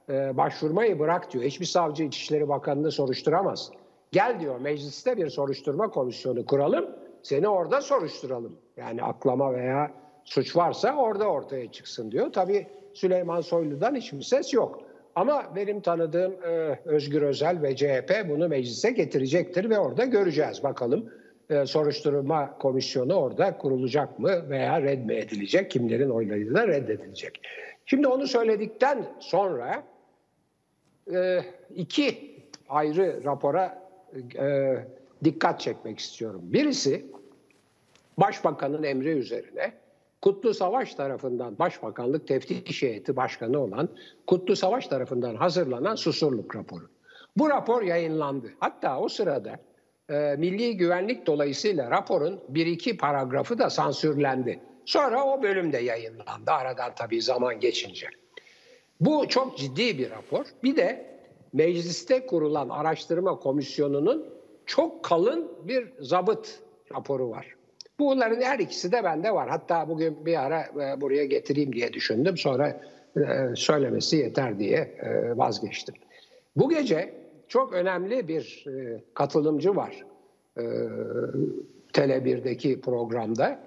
e, 0.09 0.37
başvurmayı 0.37 0.99
bırak 0.99 1.33
diyor. 1.33 1.45
Hiçbir 1.45 1.67
savcı 1.67 2.05
İçişleri 2.05 2.49
Bakanı'nı 2.49 2.91
soruşturamaz. 2.91 3.71
Gel 4.13 4.41
diyor 4.41 4.61
mecliste 4.61 5.17
bir 5.17 5.29
soruşturma 5.29 5.91
komisyonu 5.91 6.47
kuralım. 6.47 6.91
Seni 7.23 7.49
orada 7.49 7.81
soruşturalım. 7.81 8.57
Yani 8.77 9.03
aklama 9.03 9.55
veya 9.55 9.91
suç 10.25 10.57
varsa 10.57 10.97
orada 10.97 11.27
ortaya 11.27 11.73
çıksın 11.73 12.11
diyor. 12.11 12.33
Tabii 12.33 12.67
Süleyman 12.95 13.41
Soylu'dan 13.41 13.95
hiçbir 13.95 14.23
ses 14.23 14.55
yok. 14.55 14.83
Ama 15.15 15.53
benim 15.57 15.81
tanıdığım 15.81 16.33
e, 16.45 16.79
Özgür 16.85 17.23
Özel 17.23 17.63
ve 17.63 17.77
CHP 17.77 18.29
bunu 18.29 18.49
meclise 18.49 18.91
getirecektir 18.91 19.71
ve 19.71 19.79
orada 19.79 20.05
göreceğiz 20.05 20.63
bakalım. 20.63 21.11
E, 21.51 21.67
soruşturma 21.67 22.59
komisyonu 22.59 23.15
orada 23.15 23.59
kurulacak 23.59 24.19
mı 24.19 24.51
veya 24.51 24.83
red 24.83 25.05
mi 25.05 25.15
edilecek? 25.15 25.71
Kimlerin 25.71 26.11
oylarıyla 26.11 26.69
reddedilecek? 26.69 27.41
Şimdi 27.87 28.09
onu 28.09 28.27
söyledikten 28.27 29.07
sonra 29.21 29.83
e, 31.15 31.41
iki 31.75 32.35
ayrı 32.69 33.21
rapora 33.25 33.89
e, 34.39 34.77
dikkat 35.25 35.61
çekmek 35.61 35.99
istiyorum. 35.99 36.41
Birisi 36.45 37.05
Başbakanın 38.19 38.83
emri 38.83 39.09
üzerine 39.09 39.73
Kutlu 40.25 40.55
Savaş 40.55 40.95
tarafından 40.95 41.59
Başbakanlık 41.59 42.29
Teftiş 42.29 42.83
Heyeti 42.83 43.17
Başkanı 43.17 43.59
olan 43.59 43.89
Kutlu 44.27 44.57
Savaş 44.57 44.87
tarafından 44.87 45.35
hazırlanan 45.35 45.95
Susurluk 45.95 46.57
raporu. 46.57 46.89
Bu 47.37 47.51
rapor 47.51 47.83
yayınlandı. 47.83 48.51
Hatta 48.61 49.01
o 49.01 49.09
sırada 49.09 49.61
e, 50.11 50.37
milli 50.39 50.77
güvenlik 50.77 51.27
dolayısıyla 51.27 51.91
raporun 51.91 52.41
bir 52.49 52.67
iki 52.67 52.97
paragrafı 52.97 53.59
da 53.59 53.71
sansürlendi. 53.71 54.61
Sonra 54.85 55.25
o 55.25 55.43
bölüm 55.43 55.73
de 55.73 55.79
yayınlandı 55.79 56.51
aradan 56.51 56.95
tabii 56.97 57.23
zaman 57.23 57.61
geçince. 57.61 58.07
Bu 59.01 59.29
çok 59.29 59.59
ciddi 59.59 59.99
bir 59.99 60.11
rapor. 60.11 60.45
Bir 60.63 60.77
de 60.77 61.19
mecliste 61.53 62.27
kurulan 62.27 62.69
araştırma 62.69 63.39
komisyonunun 63.39 64.27
çok 64.67 65.05
kalın 65.05 65.53
bir 65.65 65.93
zabıt 66.01 66.61
raporu 66.95 67.31
var. 67.31 67.54
Bunların 67.99 68.41
her 68.41 68.59
ikisi 68.59 68.93
de 68.93 69.05
bende 69.05 69.35
var. 69.35 69.49
Hatta 69.49 69.89
bugün 69.89 70.27
bir 70.27 70.45
ara 70.45 70.61
e, 70.61 71.01
buraya 71.01 71.25
getireyim 71.25 71.73
diye 71.73 71.93
düşündüm. 71.93 72.37
Sonra 72.37 72.81
e, 73.17 73.21
söylemesi 73.55 74.17
yeter 74.17 74.59
diye 74.59 74.79
e, 74.79 75.37
vazgeçtim. 75.37 75.95
Bu 76.57 76.71
gece 76.71 77.15
çok 77.49 77.73
önemli 77.73 78.29
bir 78.29 78.65
katılımcı 79.15 79.77
var. 79.77 80.05
Tele 81.93 82.17
1'deki 82.17 82.81
programda. 82.81 83.61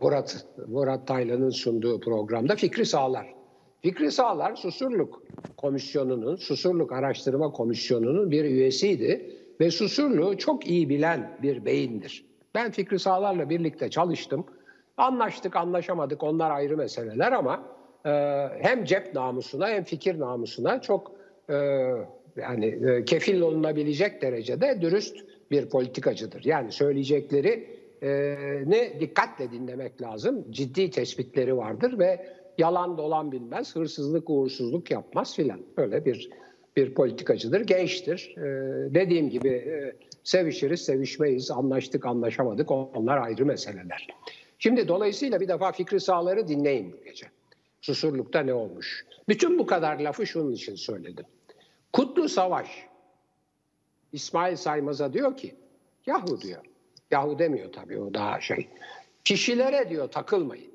Murat, 0.00 0.46
Murat 0.66 1.06
Taylan'ın 1.06 1.50
sunduğu 1.50 2.00
programda 2.00 2.56
Fikri 2.56 2.86
Sağlar. 2.86 3.34
Fikri 3.82 4.12
Sağlar 4.12 4.56
Susurluk 4.56 5.22
Komisyonu'nun, 5.56 6.36
Susurluk 6.36 6.92
Araştırma 6.92 7.50
Komisyonu'nun 7.52 8.30
bir 8.30 8.44
üyesiydi 8.44 9.36
ve 9.60 9.70
Susurluğu 9.70 10.38
çok 10.38 10.66
iyi 10.66 10.88
bilen 10.88 11.38
bir 11.42 11.64
beyindir. 11.64 12.24
Ben 12.54 12.70
Fikri 12.70 12.98
Sağlar'la 12.98 13.50
birlikte 13.50 13.90
çalıştım. 13.90 14.46
Anlaştık, 14.96 15.56
anlaşamadık 15.56 16.22
onlar 16.22 16.50
ayrı 16.50 16.76
meseleler 16.76 17.32
ama 17.32 17.62
e, 18.06 18.10
hem 18.60 18.84
cep 18.84 19.14
namusuna 19.14 19.68
hem 19.68 19.84
fikir 19.84 20.20
namusuna 20.20 20.80
çok 20.80 21.12
e, 21.50 21.54
yani 22.36 22.66
e, 22.66 23.04
kefil 23.04 23.40
olunabilecek 23.40 24.22
derecede 24.22 24.80
dürüst 24.80 25.16
bir 25.50 25.68
politikacıdır. 25.68 26.44
Yani 26.44 26.72
söyleyecekleri 26.72 27.68
e, 28.02 28.10
ne 28.66 29.00
dikkatle 29.00 29.50
dinlemek 29.50 30.02
lazım. 30.02 30.44
Ciddi 30.50 30.90
tespitleri 30.90 31.56
vardır 31.56 31.98
ve 31.98 32.26
yalan 32.58 32.98
dolan 32.98 33.32
bilmez, 33.32 33.76
hırsızlık, 33.76 34.30
uğursuzluk 34.30 34.90
yapmaz 34.90 35.36
filan. 35.36 35.60
Öyle 35.76 36.04
bir 36.04 36.30
bir 36.76 36.94
politikacıdır, 36.94 37.60
gençtir. 37.60 38.34
E, 38.36 38.42
dediğim 38.94 39.30
gibi 39.30 39.48
e, 39.48 39.92
sevişiriz, 40.24 40.84
sevişmeyiz, 40.84 41.50
anlaştık, 41.50 42.06
anlaşamadık. 42.06 42.70
Onlar 42.70 43.18
ayrı 43.18 43.46
meseleler. 43.46 44.08
Şimdi 44.58 44.88
dolayısıyla 44.88 45.40
bir 45.40 45.48
defa 45.48 45.72
Fikri 45.72 46.00
Sağlar'ı 46.00 46.48
dinleyin 46.48 46.92
bu 46.92 47.04
gece. 47.04 47.26
Susurluk'ta 47.80 48.40
ne 48.40 48.54
olmuş? 48.54 49.06
Bütün 49.28 49.58
bu 49.58 49.66
kadar 49.66 50.00
lafı 50.00 50.26
şunun 50.26 50.52
için 50.52 50.74
söyledim. 50.74 51.24
Kutlu 51.92 52.28
Savaş 52.28 52.86
İsmail 54.12 54.56
Saymaz'a 54.56 55.12
diyor 55.12 55.36
ki 55.36 55.54
yahu 56.06 56.40
diyor. 56.40 56.64
Yahu 57.10 57.38
demiyor 57.38 57.72
tabii 57.72 57.98
o 58.00 58.14
daha 58.14 58.40
şey. 58.40 58.68
Kişilere 59.24 59.90
diyor 59.90 60.08
takılmayın. 60.08 60.72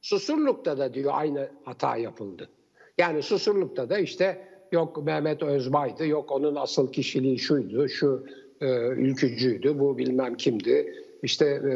Susurluk'ta 0.00 0.78
da 0.78 0.94
diyor 0.94 1.12
aynı 1.14 1.50
hata 1.64 1.96
yapıldı. 1.96 2.50
Yani 2.98 3.22
Susurluk'ta 3.22 3.90
da 3.90 3.98
işte 3.98 4.48
yok 4.72 5.04
Mehmet 5.04 5.42
Özbay'dı, 5.42 6.06
yok 6.06 6.32
onun 6.32 6.56
asıl 6.56 6.92
kişiliği 6.92 7.38
şuydu, 7.38 7.88
şu 7.88 8.26
e, 8.60 8.66
ülkücüydü, 8.88 9.78
bu 9.78 9.98
bilmem 9.98 10.34
kimdi. 10.34 10.94
İşte 11.22 11.46
e, 11.46 11.72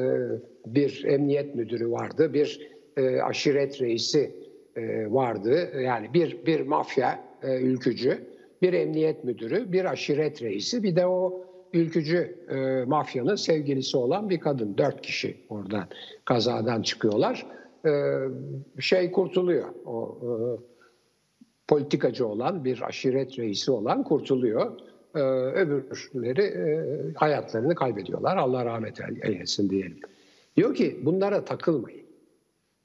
bir 0.66 1.04
emniyet 1.04 1.54
müdürü 1.54 1.90
vardı, 1.90 2.34
bir 2.34 2.70
e, 2.96 3.20
aşiret 3.20 3.80
reisi 3.80 4.34
e, 4.76 5.12
vardı. 5.12 5.72
Yani 5.80 6.14
bir 6.14 6.46
bir 6.46 6.60
mafya 6.60 7.24
e, 7.42 7.60
ülkücü, 7.60 8.18
bir 8.62 8.72
emniyet 8.72 9.24
müdürü, 9.24 9.72
bir 9.72 9.84
aşiret 9.84 10.42
reisi, 10.42 10.82
bir 10.82 10.96
de 10.96 11.06
o 11.06 11.44
ülkücü 11.72 12.36
e, 12.50 12.84
mafyanın 12.84 13.36
sevgilisi 13.36 13.96
olan 13.96 14.30
bir 14.30 14.40
kadın. 14.40 14.78
Dört 14.78 15.02
kişi 15.02 15.36
oradan 15.48 15.84
kazadan 16.24 16.82
çıkıyorlar. 16.82 17.46
E, 17.86 17.90
şey 18.80 19.12
kurtuluyor. 19.12 19.68
O 19.86 20.18
e, 20.22 20.71
politikacı 21.68 22.26
olan 22.26 22.64
bir 22.64 22.82
aşiret 22.82 23.38
reisi 23.38 23.70
olan 23.70 24.04
kurtuluyor. 24.04 24.80
E, 25.14 25.20
öbürleri 25.20 26.42
e, 26.42 26.64
hayatlarını 27.14 27.74
kaybediyorlar. 27.74 28.36
Allah 28.36 28.64
rahmet 28.64 29.00
eylesin 29.22 29.70
diyelim. 29.70 30.00
Diyor 30.56 30.74
ki 30.74 31.00
bunlara 31.02 31.44
takılmayın. 31.44 32.02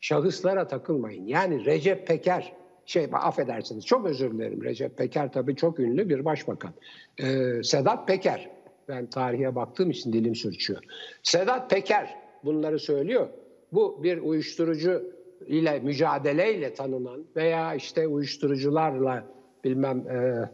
Şahıslara 0.02 0.68
takılmayın. 0.68 1.26
Yani 1.26 1.66
Recep 1.66 2.08
Peker 2.08 2.54
şey 2.86 3.08
affedersiniz 3.12 3.86
çok 3.86 4.06
özür 4.06 4.32
dilerim 4.32 4.64
Recep 4.64 4.98
Peker 4.98 5.32
tabii 5.32 5.56
çok 5.56 5.80
ünlü 5.80 6.10
bir 6.10 6.26
başbakan. 6.26 6.74
Ee, 7.18 7.64
Sedat 7.64 8.08
Peker 8.08 8.50
ben 8.88 9.06
tarihe 9.10 9.56
baktığım 9.56 9.92
için 9.92 10.14
dilim 10.14 10.36
sürçüyor. 10.36 10.84
Sedat 11.24 11.70
Peker 11.70 12.16
bunları 12.44 12.80
söylüyor. 12.80 13.28
Bu 13.72 14.04
bir 14.04 14.18
uyuşturucu 14.18 15.17
ile 15.46 15.80
mücadeleyle 15.80 16.74
tanınan 16.74 17.26
veya 17.36 17.76
işte 17.76 18.08
uyuşturucularla 18.08 19.26
bilmem 19.64 20.08
e, 20.08 20.50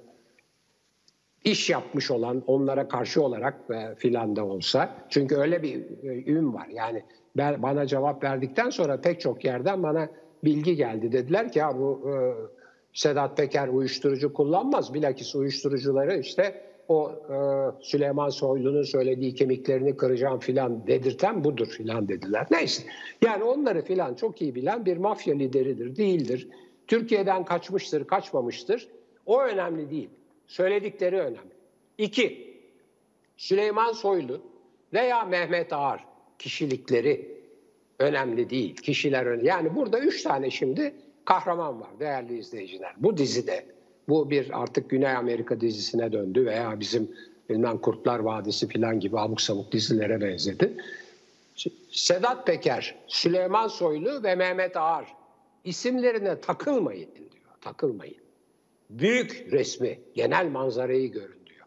iş 1.43 1.69
yapmış 1.69 2.11
olan 2.11 2.43
onlara 2.47 2.87
karşı 2.87 3.23
olarak 3.23 3.55
e, 3.69 3.95
filan 3.95 4.35
da 4.35 4.45
olsa 4.45 4.97
çünkü 5.09 5.35
öyle 5.35 5.63
bir 5.63 5.75
e, 6.03 6.31
ün 6.31 6.53
var 6.53 6.67
yani 6.67 7.03
ben, 7.37 7.63
bana 7.63 7.85
cevap 7.85 8.23
verdikten 8.23 8.69
sonra 8.69 9.01
pek 9.01 9.21
çok 9.21 9.45
yerden 9.45 9.83
bana 9.83 10.09
bilgi 10.43 10.75
geldi. 10.75 11.11
Dediler 11.11 11.51
ki 11.51 11.59
ya 11.59 11.77
bu 11.77 12.09
e, 12.09 12.13
Sedat 12.93 13.37
Peker 13.37 13.67
uyuşturucu 13.67 14.33
kullanmaz. 14.33 14.93
Bilakis 14.93 15.35
uyuşturucuları 15.35 16.17
işte 16.17 16.72
o 16.87 17.11
e, 17.11 17.35
Süleyman 17.83 18.29
Soylu'nun 18.29 18.83
söylediği 18.83 19.35
kemiklerini 19.35 19.97
kıracağım 19.97 20.39
filan 20.39 20.87
dedirten 20.87 21.43
budur 21.43 21.67
filan 21.67 22.07
dediler. 22.07 22.47
Neyse 22.51 22.83
yani 23.21 23.43
onları 23.43 23.81
filan 23.81 24.13
çok 24.13 24.41
iyi 24.41 24.55
bilen 24.55 24.85
bir 24.85 24.97
mafya 24.97 25.35
lideridir, 25.35 25.95
değildir. 25.95 26.47
Türkiye'den 26.87 27.45
kaçmıştır, 27.45 28.07
kaçmamıştır. 28.07 28.87
O 29.25 29.41
önemli 29.41 29.89
değil. 29.89 30.09
Söyledikleri 30.47 31.19
önemli. 31.19 31.53
İki, 31.97 32.57
Süleyman 33.37 33.91
Soylu 33.91 34.41
veya 34.93 35.25
Mehmet 35.25 35.73
Ağar 35.73 36.05
kişilikleri 36.39 37.43
önemli 37.99 38.49
değil. 38.49 38.75
Kişiler 38.75 39.25
önemli. 39.25 39.47
Yani 39.47 39.75
burada 39.75 39.99
üç 39.99 40.23
tane 40.23 40.49
şimdi 40.49 40.93
kahraman 41.25 41.81
var 41.81 41.89
değerli 41.99 42.37
izleyiciler. 42.37 42.93
Bu 42.97 43.17
dizide 43.17 43.65
bu 44.07 44.29
bir 44.29 44.61
artık 44.63 44.89
Güney 44.89 45.15
Amerika 45.15 45.61
dizisine 45.61 46.11
döndü 46.11 46.45
veya 46.45 46.79
bizim 46.79 47.11
bilmem 47.49 47.77
Kurtlar 47.77 48.19
Vadisi 48.19 48.69
falan 48.69 48.99
gibi 48.99 49.19
abuk 49.19 49.41
sabuk 49.41 49.71
dizilere 49.71 50.21
benzedi. 50.21 50.77
Sedat 51.91 52.47
Peker, 52.47 52.95
Süleyman 53.07 53.67
Soylu 53.67 54.23
ve 54.23 54.35
Mehmet 54.35 54.77
Ağar 54.77 55.15
isimlerine 55.63 56.41
takılmayın 56.41 57.15
diyor. 57.15 57.29
Takılmayın. 57.61 58.17
Büyük 58.89 59.47
resmi, 59.51 59.99
genel 60.15 60.47
manzarayı 60.47 61.11
görün 61.11 61.45
diyor. 61.45 61.65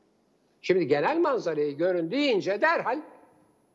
Şimdi 0.62 0.88
genel 0.88 1.18
manzarayı 1.18 1.76
görün 1.76 2.10
deyince 2.10 2.60
derhal 2.60 3.00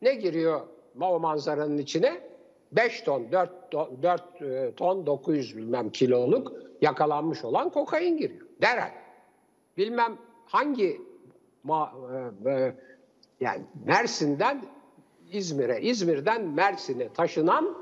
ne 0.01 0.13
giriyor 0.15 0.61
o 1.01 1.19
manzaranın 1.19 1.77
içine? 1.77 2.30
5 2.71 3.01
ton, 3.01 3.31
4, 3.31 3.71
4 4.03 4.41
e, 4.41 4.71
ton 4.75 5.05
900 5.05 5.57
bilmem 5.57 5.89
kiloluk 5.89 6.53
yakalanmış 6.81 7.43
olan 7.43 7.69
kokain 7.69 8.17
giriyor. 8.17 8.47
Derhal. 8.61 8.91
Bilmem 9.77 10.17
hangi 10.45 11.01
ma, 11.63 11.93
e, 12.45 12.49
e, 12.51 12.75
yani 13.39 13.61
Mersin'den 13.85 14.61
İzmir'e, 15.31 15.81
İzmir'den 15.81 16.47
Mersin'e 16.47 17.13
taşınan 17.13 17.77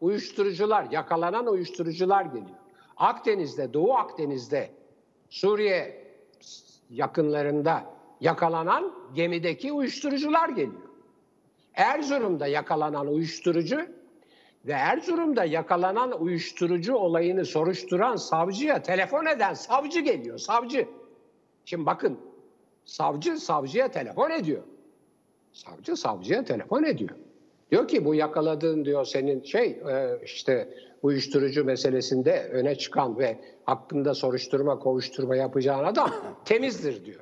uyuşturucular, 0.00 0.86
yakalanan 0.90 1.46
uyuşturucular 1.46 2.24
geliyor. 2.24 2.58
Akdeniz'de, 2.96 3.72
Doğu 3.72 3.94
Akdeniz'de, 3.94 4.70
Suriye 5.30 6.06
yakınlarında 6.90 7.84
yakalanan 8.20 8.92
gemideki 9.14 9.72
uyuşturucular 9.72 10.48
geliyor. 10.48 10.82
Erzurum'da 11.74 12.46
yakalanan 12.46 13.06
uyuşturucu 13.06 13.86
ve 14.66 14.72
Erzurum'da 14.72 15.44
yakalanan 15.44 16.22
uyuşturucu 16.22 16.94
olayını 16.94 17.44
soruşturan 17.44 18.16
savcıya 18.16 18.82
telefon 18.82 19.26
eden 19.26 19.54
savcı 19.54 20.00
geliyor. 20.00 20.38
Savcı. 20.38 20.88
Şimdi 21.64 21.86
bakın 21.86 22.18
savcı 22.84 23.36
savcıya 23.36 23.90
telefon 23.90 24.30
ediyor. 24.30 24.62
Savcı 25.52 25.96
savcıya 25.96 26.44
telefon 26.44 26.82
ediyor. 26.82 27.16
Diyor 27.70 27.88
ki 27.88 28.04
bu 28.04 28.14
yakaladığın 28.14 28.84
diyor 28.84 29.04
senin 29.04 29.42
şey 29.42 29.66
e, 29.66 30.20
işte 30.24 30.74
uyuşturucu 31.02 31.64
meselesinde 31.64 32.48
öne 32.52 32.74
çıkan 32.74 33.18
ve 33.18 33.38
hakkında 33.64 34.14
soruşturma 34.14 34.78
kovuşturma 34.78 35.36
yapacağın 35.36 35.84
adam 35.84 36.10
temizdir 36.44 37.04
diyor. 37.04 37.20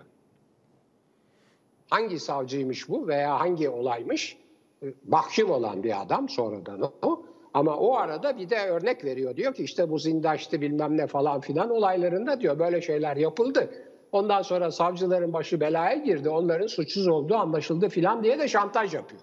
Hangi 1.91 2.19
savcıymış 2.19 2.89
bu 2.89 3.09
veya 3.09 3.41
hangi 3.41 3.69
olaymış? 3.69 4.39
E, 4.83 4.87
mahkum 5.09 5.51
olan 5.51 5.83
bir 5.83 6.03
adam 6.03 6.29
sonradan 6.29 6.93
o. 7.03 7.30
Ama 7.55 7.77
o 7.77 7.97
arada 7.97 8.39
bir 8.39 8.51
de 8.51 8.69
örnek 8.69 9.05
veriyor. 9.05 9.37
Diyor 9.37 9.55
ki 9.55 9.63
işte 9.63 9.91
bu 9.91 9.99
zindaştı 9.99 10.61
bilmem 10.61 10.97
ne 10.97 11.07
falan 11.07 11.41
filan 11.41 11.71
olaylarında 11.71 12.41
diyor 12.41 12.59
böyle 12.59 12.81
şeyler 12.81 13.17
yapıldı. 13.17 13.71
Ondan 14.13 14.43
sonra 14.43 14.71
savcıların 14.71 15.33
başı 15.33 15.61
belaya 15.61 15.97
girdi. 15.97 16.29
Onların 16.29 16.67
suçsuz 16.67 17.09
olduğu 17.09 17.35
anlaşıldı 17.35 17.89
filan 17.89 18.25
diye 18.25 18.39
de 18.39 18.49
şantaj 18.49 18.95
yapıyor. 18.95 19.23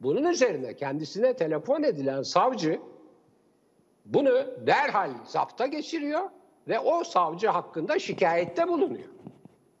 Bunun 0.00 0.24
üzerine 0.24 0.76
kendisine 0.76 1.36
telefon 1.36 1.82
edilen 1.82 2.22
savcı 2.22 2.80
bunu 4.04 4.46
derhal 4.66 5.10
zapta 5.26 5.66
geçiriyor 5.66 6.30
ve 6.68 6.78
o 6.78 7.04
savcı 7.04 7.48
hakkında 7.48 7.98
şikayette 7.98 8.68
bulunuyor. 8.68 9.08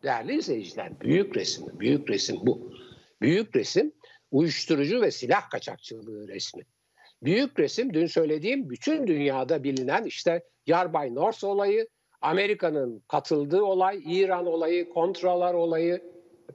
Değerli 0.02 0.38
izleyiciler, 0.38 1.00
büyük 1.00 1.36
resim, 1.36 1.66
büyük 1.80 2.10
resim 2.10 2.36
bu. 2.42 2.72
Büyük 3.20 3.56
resim 3.56 3.92
uyuşturucu 4.30 5.00
ve 5.02 5.10
silah 5.10 5.50
kaçakçılığı 5.50 6.28
resmi. 6.28 6.62
Büyük 7.22 7.58
resim 7.58 7.94
dün 7.94 8.06
söylediğim 8.06 8.70
bütün 8.70 9.06
dünyada 9.06 9.64
bilinen 9.64 10.04
işte 10.04 10.42
Yarbay 10.66 11.14
North 11.14 11.44
olayı, 11.44 11.88
Amerika'nın 12.20 13.02
katıldığı 13.08 13.62
olay, 13.62 14.00
İran 14.04 14.46
olayı, 14.46 14.88
kontralar 14.90 15.54
olayı, 15.54 16.02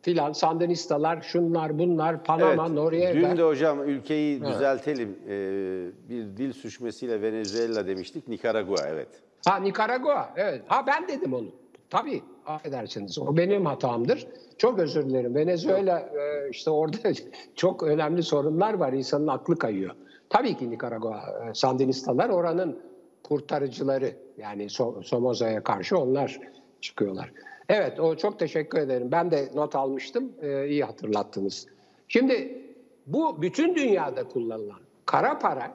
filan 0.02 0.32
Sandinistalar, 0.32 1.22
şunlar 1.22 1.80
bunlar, 1.80 2.24
Panama, 2.24 2.66
Evet, 2.66 2.76
Noriega. 2.76 3.14
Dün 3.14 3.38
de 3.38 3.44
hocam 3.44 3.90
ülkeyi 3.90 4.44
düzeltelim. 4.46 5.20
Ee, 5.28 6.10
bir 6.10 6.38
dil 6.38 6.54
suçmasıyla 6.54 7.22
Venezuela 7.22 7.88
demiştik. 7.88 8.28
Nikaragua 8.28 8.88
evet. 8.88 9.08
Ha 9.46 9.56
Nikaragua, 9.56 10.34
evet. 10.36 10.62
Ha 10.68 10.84
ben 10.88 11.08
dedim 11.08 11.34
onu. 11.34 11.48
Tabii, 11.90 12.22
affedersiniz. 12.46 13.20
O 13.20 13.38
benim 13.38 13.66
hatamdır. 13.66 14.28
Çok 14.58 14.80
özür 14.80 15.06
dilerim. 15.10 15.36
Venezuela 15.36 16.00
e, 16.00 16.50
işte 16.50 16.70
orada 16.70 16.98
çok 17.56 17.84
önemli 17.84 18.24
sorunlar 18.24 18.74
var. 18.74 18.94
İnsanın 18.94 19.28
aklı 19.28 19.58
kayıyor. 19.58 19.96
Tabii 20.30 20.58
ki 20.58 20.70
Nikaragua, 20.70 21.24
e, 21.50 21.54
Sandinistalar 21.54 22.30
oranın 22.30 22.80
kurtarıcıları. 23.24 24.16
Yani 24.38 24.64
So- 24.64 25.04
Somoza'ya 25.04 25.64
karşı 25.64 25.98
onlar 25.98 26.40
çıkıyorlar. 26.82 27.32
Evet, 27.70 28.00
o 28.00 28.16
çok 28.16 28.40
teşekkür 28.40 28.78
ederim. 28.78 29.12
Ben 29.12 29.32
de 29.32 29.50
not 29.56 29.76
almıştım. 29.76 30.32
E, 30.42 30.68
iyi 30.68 30.84
hatırlattınız. 30.84 31.68
Şimdi 32.08 32.62
bu 33.08 33.42
bütün 33.42 33.76
dünyada 33.76 34.24
kullanılan 34.24 34.80
kara 35.06 35.40
para 35.40 35.74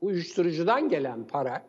uyuşturucudan 0.00 0.88
gelen 0.88 1.24
para 1.24 1.62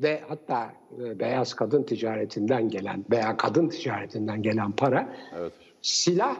ve 0.00 0.22
hatta 0.28 0.72
e, 1.04 1.18
beyaz 1.18 1.54
kadın 1.54 1.82
ticaretinden 1.82 2.68
gelen 2.68 3.04
veya 3.10 3.36
kadın 3.36 3.68
ticaretinden 3.68 4.42
gelen 4.42 4.72
para 4.72 5.16
Evet. 5.38 5.52
silah 5.82 6.36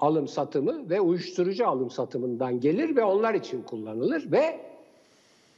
alım 0.00 0.28
satımı 0.28 0.90
ve 0.90 1.00
uyuşturucu 1.00 1.66
alım 1.66 1.90
satımından 1.90 2.60
gelir 2.60 2.96
ve 2.96 3.04
onlar 3.04 3.34
için 3.34 3.62
kullanılır 3.62 4.32
ve 4.32 4.60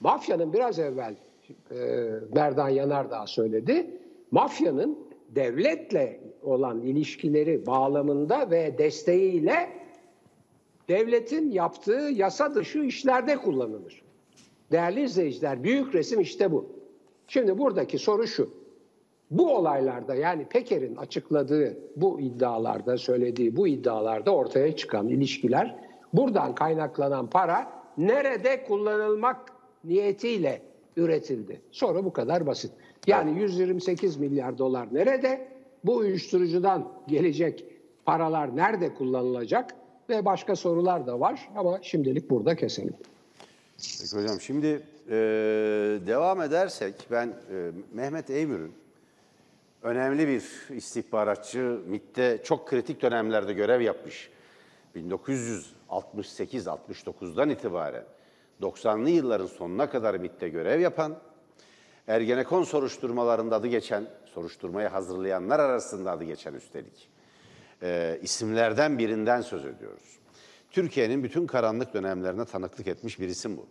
mafyanın 0.00 0.52
biraz 0.52 0.78
evvel 0.78 1.14
e, 1.70 1.76
Merdan 2.34 2.68
Yanardağ 2.68 3.26
söyledi. 3.26 3.90
Mafyanın 4.30 4.98
devletle 5.28 6.20
olan 6.42 6.80
ilişkileri 6.80 7.66
bağlamında 7.66 8.50
ve 8.50 8.78
desteğiyle 8.78 9.70
devletin 10.88 11.50
yaptığı 11.50 12.10
yasa 12.14 12.54
dışı 12.54 12.78
işlerde 12.78 13.36
kullanılır. 13.36 14.02
Değerli 14.72 15.02
izleyiciler, 15.02 15.64
büyük 15.64 15.94
resim 15.94 16.20
işte 16.20 16.52
bu. 16.52 16.66
Şimdi 17.28 17.58
buradaki 17.58 17.98
soru 17.98 18.26
şu. 18.26 18.61
Bu 19.32 19.56
olaylarda 19.56 20.14
yani 20.14 20.44
Peker'in 20.44 20.96
açıkladığı 20.96 21.76
bu 21.96 22.20
iddialarda, 22.20 22.98
söylediği 22.98 23.56
bu 23.56 23.68
iddialarda 23.68 24.30
ortaya 24.30 24.76
çıkan 24.76 25.08
ilişkiler, 25.08 25.76
buradan 26.12 26.54
kaynaklanan 26.54 27.30
para 27.30 27.72
nerede 27.98 28.64
kullanılmak 28.64 29.52
niyetiyle 29.84 30.62
üretildi? 30.96 31.60
Soru 31.70 32.04
bu 32.04 32.12
kadar 32.12 32.46
basit. 32.46 32.72
Yani 33.06 33.40
128 33.40 34.16
milyar 34.16 34.58
dolar 34.58 34.88
nerede? 34.92 35.48
Bu 35.84 35.96
uyuşturucudan 35.96 36.88
gelecek 37.08 37.64
paralar 38.04 38.56
nerede 38.56 38.94
kullanılacak? 38.94 39.74
Ve 40.08 40.24
başka 40.24 40.56
sorular 40.56 41.06
da 41.06 41.20
var 41.20 41.48
ama 41.56 41.78
şimdilik 41.82 42.30
burada 42.30 42.56
keselim. 42.56 42.94
Peki 44.00 44.16
hocam 44.16 44.40
şimdi 44.40 44.82
e, 45.08 45.14
devam 46.06 46.42
edersek 46.42 46.94
ben 47.10 47.28
e, 47.28 47.70
Mehmet 47.92 48.30
Eymür'ün 48.30 48.81
önemli 49.82 50.28
bir 50.28 50.44
istihbaratçı 50.76 51.78
MİT'te 51.86 52.40
çok 52.44 52.68
kritik 52.68 53.02
dönemlerde 53.02 53.52
görev 53.52 53.80
yapmış. 53.80 54.30
1968-69'dan 54.96 57.50
itibaren 57.50 58.04
90'lı 58.60 59.10
yılların 59.10 59.46
sonuna 59.46 59.90
kadar 59.90 60.14
MİT'te 60.14 60.48
görev 60.48 60.80
yapan, 60.80 61.16
Ergenekon 62.06 62.64
soruşturmalarında 62.64 63.56
adı 63.56 63.66
geçen, 63.66 64.04
soruşturmayı 64.34 64.88
hazırlayanlar 64.88 65.60
arasında 65.60 66.10
adı 66.10 66.24
geçen 66.24 66.54
üstelik 66.54 67.08
e, 67.82 68.18
isimlerden 68.22 68.98
birinden 68.98 69.40
söz 69.40 69.64
ediyoruz. 69.64 70.18
Türkiye'nin 70.70 71.24
bütün 71.24 71.46
karanlık 71.46 71.94
dönemlerine 71.94 72.44
tanıklık 72.44 72.86
etmiş 72.86 73.20
bir 73.20 73.28
isim 73.28 73.56
bu. 73.56 73.66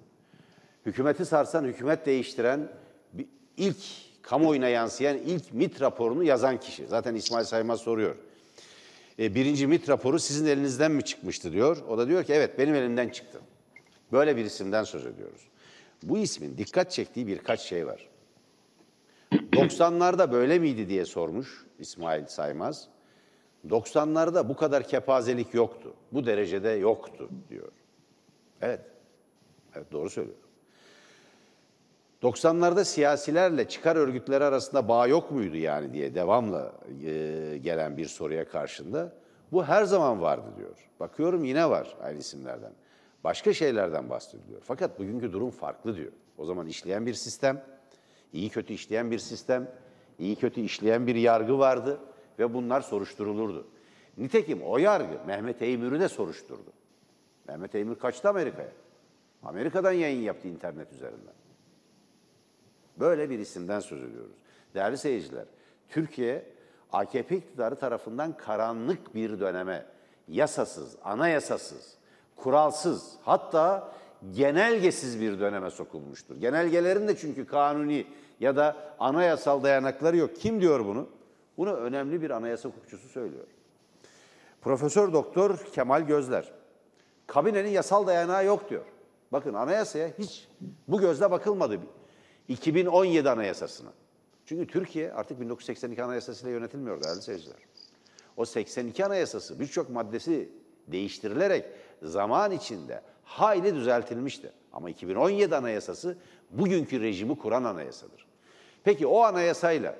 Hükümeti 0.85 1.25
sarsan, 1.25 1.63
hükümet 1.63 2.05
değiştiren, 2.05 2.71
bir- 3.13 3.27
ilk 3.57 4.10
kamuoyuna 4.21 4.67
yansıyan 4.67 5.17
ilk 5.17 5.53
MIT 5.53 5.81
raporunu 5.81 6.23
yazan 6.23 6.59
kişi. 6.59 6.87
Zaten 6.87 7.15
İsmail 7.15 7.45
Saymaz 7.45 7.79
soruyor. 7.79 8.15
E, 9.19 9.35
birinci 9.35 9.67
MIT 9.67 9.89
raporu 9.89 10.19
sizin 10.19 10.45
elinizden 10.45 10.91
mi 10.91 11.03
çıkmıştı 11.03 11.51
diyor. 11.51 11.77
O 11.89 11.97
da 11.97 12.07
diyor 12.07 12.23
ki 12.23 12.33
evet 12.33 12.59
benim 12.59 12.75
elimden 12.75 13.09
çıktı. 13.09 13.39
Böyle 14.11 14.37
bir 14.37 14.45
isimden 14.45 14.83
söz 14.83 15.05
ediyoruz. 15.05 15.41
Bu 16.03 16.17
ismin 16.17 16.57
dikkat 16.57 16.91
çektiği 16.91 17.27
birkaç 17.27 17.59
şey 17.61 17.87
var. 17.87 18.09
90'larda 19.31 20.31
böyle 20.31 20.59
miydi 20.59 20.89
diye 20.89 21.05
sormuş 21.05 21.65
İsmail 21.79 22.25
Saymaz. 22.25 22.87
90'larda 23.69 24.49
bu 24.49 24.55
kadar 24.55 24.87
kepazelik 24.87 25.53
yoktu. 25.53 25.93
Bu 26.11 26.25
derecede 26.25 26.69
yoktu 26.69 27.29
diyor. 27.49 27.71
Evet. 28.61 28.81
Evet 29.75 29.91
doğru 29.91 30.09
söylüyor. 30.09 30.37
90'larda 32.21 32.85
siyasilerle 32.85 33.67
çıkar 33.67 33.95
örgütleri 33.95 34.43
arasında 34.43 34.87
bağ 34.87 35.07
yok 35.07 35.31
muydu 35.31 35.57
yani 35.57 35.93
diye 35.93 36.15
devamla 36.15 36.73
e, 37.05 37.57
gelen 37.57 37.97
bir 37.97 38.05
soruya 38.05 38.47
karşında 38.47 39.13
bu 39.51 39.63
her 39.63 39.83
zaman 39.83 40.21
vardı 40.21 40.47
diyor. 40.57 40.89
Bakıyorum 40.99 41.43
yine 41.43 41.69
var 41.69 41.95
aynı 42.01 42.19
isimlerden. 42.19 42.71
Başka 43.23 43.53
şeylerden 43.53 44.09
bahsediliyor. 44.09 44.61
Fakat 44.63 44.99
bugünkü 44.99 45.33
durum 45.33 45.49
farklı 45.49 45.95
diyor. 45.95 46.11
O 46.37 46.45
zaman 46.45 46.67
işleyen 46.67 47.05
bir 47.05 47.13
sistem, 47.13 47.63
iyi 48.33 48.49
kötü 48.49 48.73
işleyen 48.73 49.11
bir 49.11 49.19
sistem, 49.19 49.71
iyi 50.19 50.35
kötü 50.35 50.61
işleyen 50.61 51.07
bir 51.07 51.15
yargı 51.15 51.59
vardı 51.59 51.99
ve 52.39 52.53
bunlar 52.53 52.81
soruşturulurdu. 52.81 53.67
Nitekim 54.17 54.61
o 54.61 54.77
yargı 54.77 55.25
Mehmet 55.27 55.61
Eymür'ü 55.61 55.99
de 55.99 56.09
soruşturdu. 56.09 56.73
Mehmet 57.47 57.75
Eymür 57.75 57.95
kaçtı 57.95 58.29
Amerika'ya. 58.29 58.71
Amerika'dan 59.43 59.91
yayın 59.91 60.21
yaptı 60.21 60.47
internet 60.47 60.93
üzerinden. 60.93 61.40
Böyle 62.99 63.29
bir 63.29 63.39
isimden 63.39 63.79
söz 63.79 64.03
ediyoruz. 64.03 64.35
Değerli 64.73 64.97
seyirciler, 64.97 65.45
Türkiye 65.89 66.45
AKP 66.91 67.37
iktidarı 67.37 67.75
tarafından 67.75 68.37
karanlık 68.37 69.15
bir 69.15 69.39
döneme, 69.39 69.85
yasasız, 70.27 70.95
anayasasız, 71.03 71.97
kuralsız, 72.35 73.13
hatta 73.23 73.91
genelgesiz 74.31 75.21
bir 75.21 75.39
döneme 75.39 75.71
sokulmuştur. 75.71 76.35
Genelgelerin 76.35 77.07
de 77.07 77.17
çünkü 77.17 77.47
kanuni 77.47 78.07
ya 78.39 78.55
da 78.55 78.75
anayasal 78.99 79.63
dayanakları 79.63 80.17
yok. 80.17 80.35
Kim 80.35 80.61
diyor 80.61 80.85
bunu? 80.85 81.07
Bunu 81.57 81.73
önemli 81.73 82.21
bir 82.21 82.29
anayasa 82.29 82.69
hukukçusu 82.69 83.09
söylüyor. 83.09 83.45
Profesör 84.61 85.13
Doktor 85.13 85.57
Kemal 85.57 86.01
Gözler. 86.01 86.51
Kabinenin 87.27 87.69
yasal 87.69 88.07
dayanağı 88.07 88.45
yok 88.45 88.69
diyor. 88.69 88.85
Bakın 89.31 89.53
anayasaya 89.53 90.09
hiç 90.19 90.47
bu 90.87 90.99
gözle 90.99 91.31
bakılmadı. 91.31 91.79
2017 92.51 93.29
anayasasına. 93.29 93.89
Çünkü 94.45 94.67
Türkiye 94.67 95.13
artık 95.13 95.41
1982 95.41 96.03
anayasasıyla 96.03 96.51
yönetilmiyor 96.51 97.03
değerli 97.03 97.21
seyirciler. 97.21 97.57
O 98.37 98.45
82 98.45 99.05
anayasası 99.05 99.59
birçok 99.59 99.89
maddesi 99.89 100.49
değiştirilerek 100.87 101.65
zaman 102.03 102.51
içinde 102.51 103.01
hayli 103.23 103.75
düzeltilmişti. 103.75 104.51
Ama 104.73 104.89
2017 104.89 105.55
anayasası 105.55 106.17
bugünkü 106.51 107.01
rejimi 107.01 107.37
kuran 107.37 107.63
anayasadır. 107.63 108.27
Peki 108.83 109.07
o 109.07 109.21
anayasayla 109.21 109.95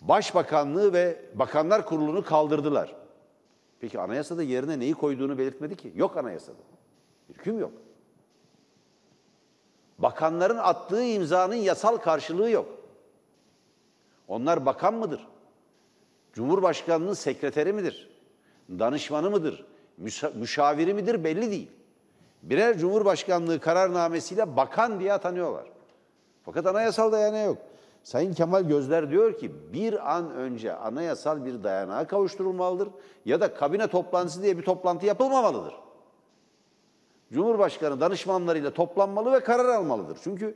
Başbakanlığı 0.00 0.92
ve 0.92 1.20
Bakanlar 1.34 1.86
Kurulu'nu 1.86 2.24
kaldırdılar. 2.24 2.96
Peki 3.80 4.00
anayasada 4.00 4.42
yerine 4.42 4.78
neyi 4.78 4.94
koyduğunu 4.94 5.38
belirtmedi 5.38 5.76
ki. 5.76 5.92
Yok 5.96 6.16
anayasada. 6.16 6.58
Hüküm 7.28 7.58
yok. 7.60 7.72
Bakanların 10.02 10.58
attığı 10.58 11.04
imzanın 11.04 11.54
yasal 11.54 11.96
karşılığı 11.96 12.50
yok. 12.50 12.68
Onlar 14.28 14.66
bakan 14.66 14.94
mıdır? 14.94 15.26
Cumhurbaşkanının 16.32 17.14
sekreteri 17.14 17.72
midir? 17.72 18.10
Danışmanı 18.70 19.30
mıdır? 19.30 19.66
Müşaviri 20.34 20.94
midir 20.94 21.24
belli 21.24 21.50
değil. 21.50 21.70
Birer 22.42 22.78
Cumhurbaşkanlığı 22.78 23.60
kararnamesiyle 23.60 24.56
bakan 24.56 25.00
diye 25.00 25.12
atanıyorlar. 25.12 25.64
Fakat 26.44 26.66
anayasal 26.66 27.12
dayanağı 27.12 27.44
yok. 27.46 27.58
Sayın 28.02 28.34
Kemal 28.34 28.62
Gözler 28.62 29.10
diyor 29.10 29.38
ki 29.38 29.72
bir 29.72 30.14
an 30.16 30.30
önce 30.30 30.74
anayasal 30.76 31.44
bir 31.44 31.64
dayanağa 31.64 32.06
kavuşturulmalıdır 32.06 32.88
ya 33.24 33.40
da 33.40 33.54
kabine 33.54 33.86
toplantısı 33.86 34.42
diye 34.42 34.58
bir 34.58 34.62
toplantı 34.62 35.06
yapılmamalıdır. 35.06 35.74
Cumhurbaşkanı 37.32 38.00
danışmanlarıyla 38.00 38.70
toplanmalı 38.70 39.32
ve 39.32 39.40
karar 39.40 39.64
almalıdır. 39.64 40.18
Çünkü 40.24 40.54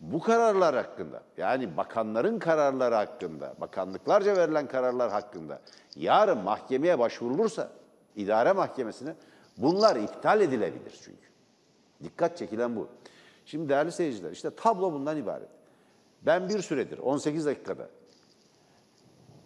bu 0.00 0.20
kararlar 0.20 0.74
hakkında 0.74 1.22
yani 1.36 1.76
bakanların 1.76 2.38
kararları 2.38 2.94
hakkında, 2.94 3.54
bakanlıklarca 3.60 4.36
verilen 4.36 4.68
kararlar 4.68 5.10
hakkında 5.10 5.60
yarın 5.96 6.38
mahkemeye 6.38 6.98
başvurulursa 6.98 7.70
idare 8.16 8.52
mahkemesine 8.52 9.14
bunlar 9.56 9.96
iptal 9.96 10.40
edilebilir 10.40 11.00
çünkü. 11.04 11.28
Dikkat 12.02 12.38
çekilen 12.38 12.76
bu. 12.76 12.88
Şimdi 13.46 13.68
değerli 13.68 13.92
seyirciler 13.92 14.30
işte 14.30 14.50
tablo 14.50 14.92
bundan 14.92 15.16
ibaret. 15.16 15.48
Ben 16.22 16.48
bir 16.48 16.62
süredir 16.62 16.98
18 16.98 17.46
dakikada 17.46 17.88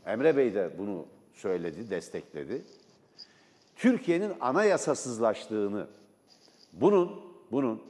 Emre 0.06 0.36
Bey 0.36 0.54
de 0.54 0.70
bunu 0.78 1.06
söyledi, 1.34 1.90
destekledi. 1.90 2.62
Türkiye'nin 3.76 4.32
anayasasızlaştığını, 4.40 5.86
bunun 6.72 7.20
bunun 7.52 7.82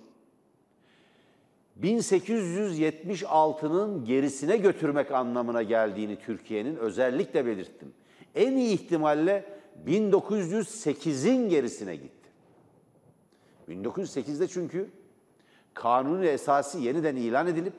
1876'nın 1.83 4.05
gerisine 4.05 4.57
götürmek 4.57 5.12
anlamına 5.12 5.62
geldiğini 5.62 6.19
Türkiye'nin 6.19 6.77
özellikle 6.77 7.47
belirttim. 7.47 7.93
En 8.35 8.57
iyi 8.57 8.75
ihtimalle 8.75 9.45
1908'in 9.87 11.49
gerisine 11.49 11.97
gitti. 11.97 12.29
1908'de 13.69 14.49
çünkü 14.49 14.91
kanuni 15.75 16.27
esası 16.27 16.79
yeniden 16.79 17.17
ilan 17.17 17.47
edilip 17.47 17.75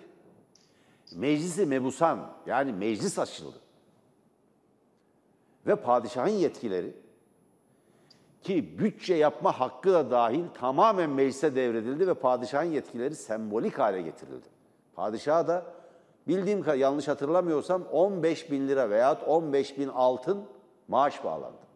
meclisi 1.15 1.65
mebusan 1.65 2.31
yani 2.45 2.73
meclis 2.73 3.19
açıldı. 3.19 3.57
Ve 5.67 5.75
padişahın 5.75 6.29
yetkileri 6.29 6.93
ki 8.43 8.80
bütçe 8.80 9.13
yapma 9.15 9.60
hakkı 9.60 9.93
da 9.93 10.12
dahil 10.12 10.43
tamamen 10.54 11.10
meclise 11.10 11.56
devredildi 11.56 12.08
ve 12.08 12.13
padişahın 12.13 12.71
yetkileri 12.71 13.15
sembolik 13.15 13.80
hale 13.80 14.02
getirildi. 14.02 14.47
Padişaha 14.95 15.47
da 15.47 15.65
bildiğim 16.28 16.63
kadar 16.63 16.75
yanlış 16.75 17.08
hatırlamıyorsam 17.08 17.84
15 17.91 18.52
bin 18.52 18.67
lira 18.67 18.89
veyahut 18.89 19.23
15 19.28 19.78
bin 19.78 19.88
altın 19.88 20.43
maaş 20.88 21.23
bağlandı. 21.23 21.69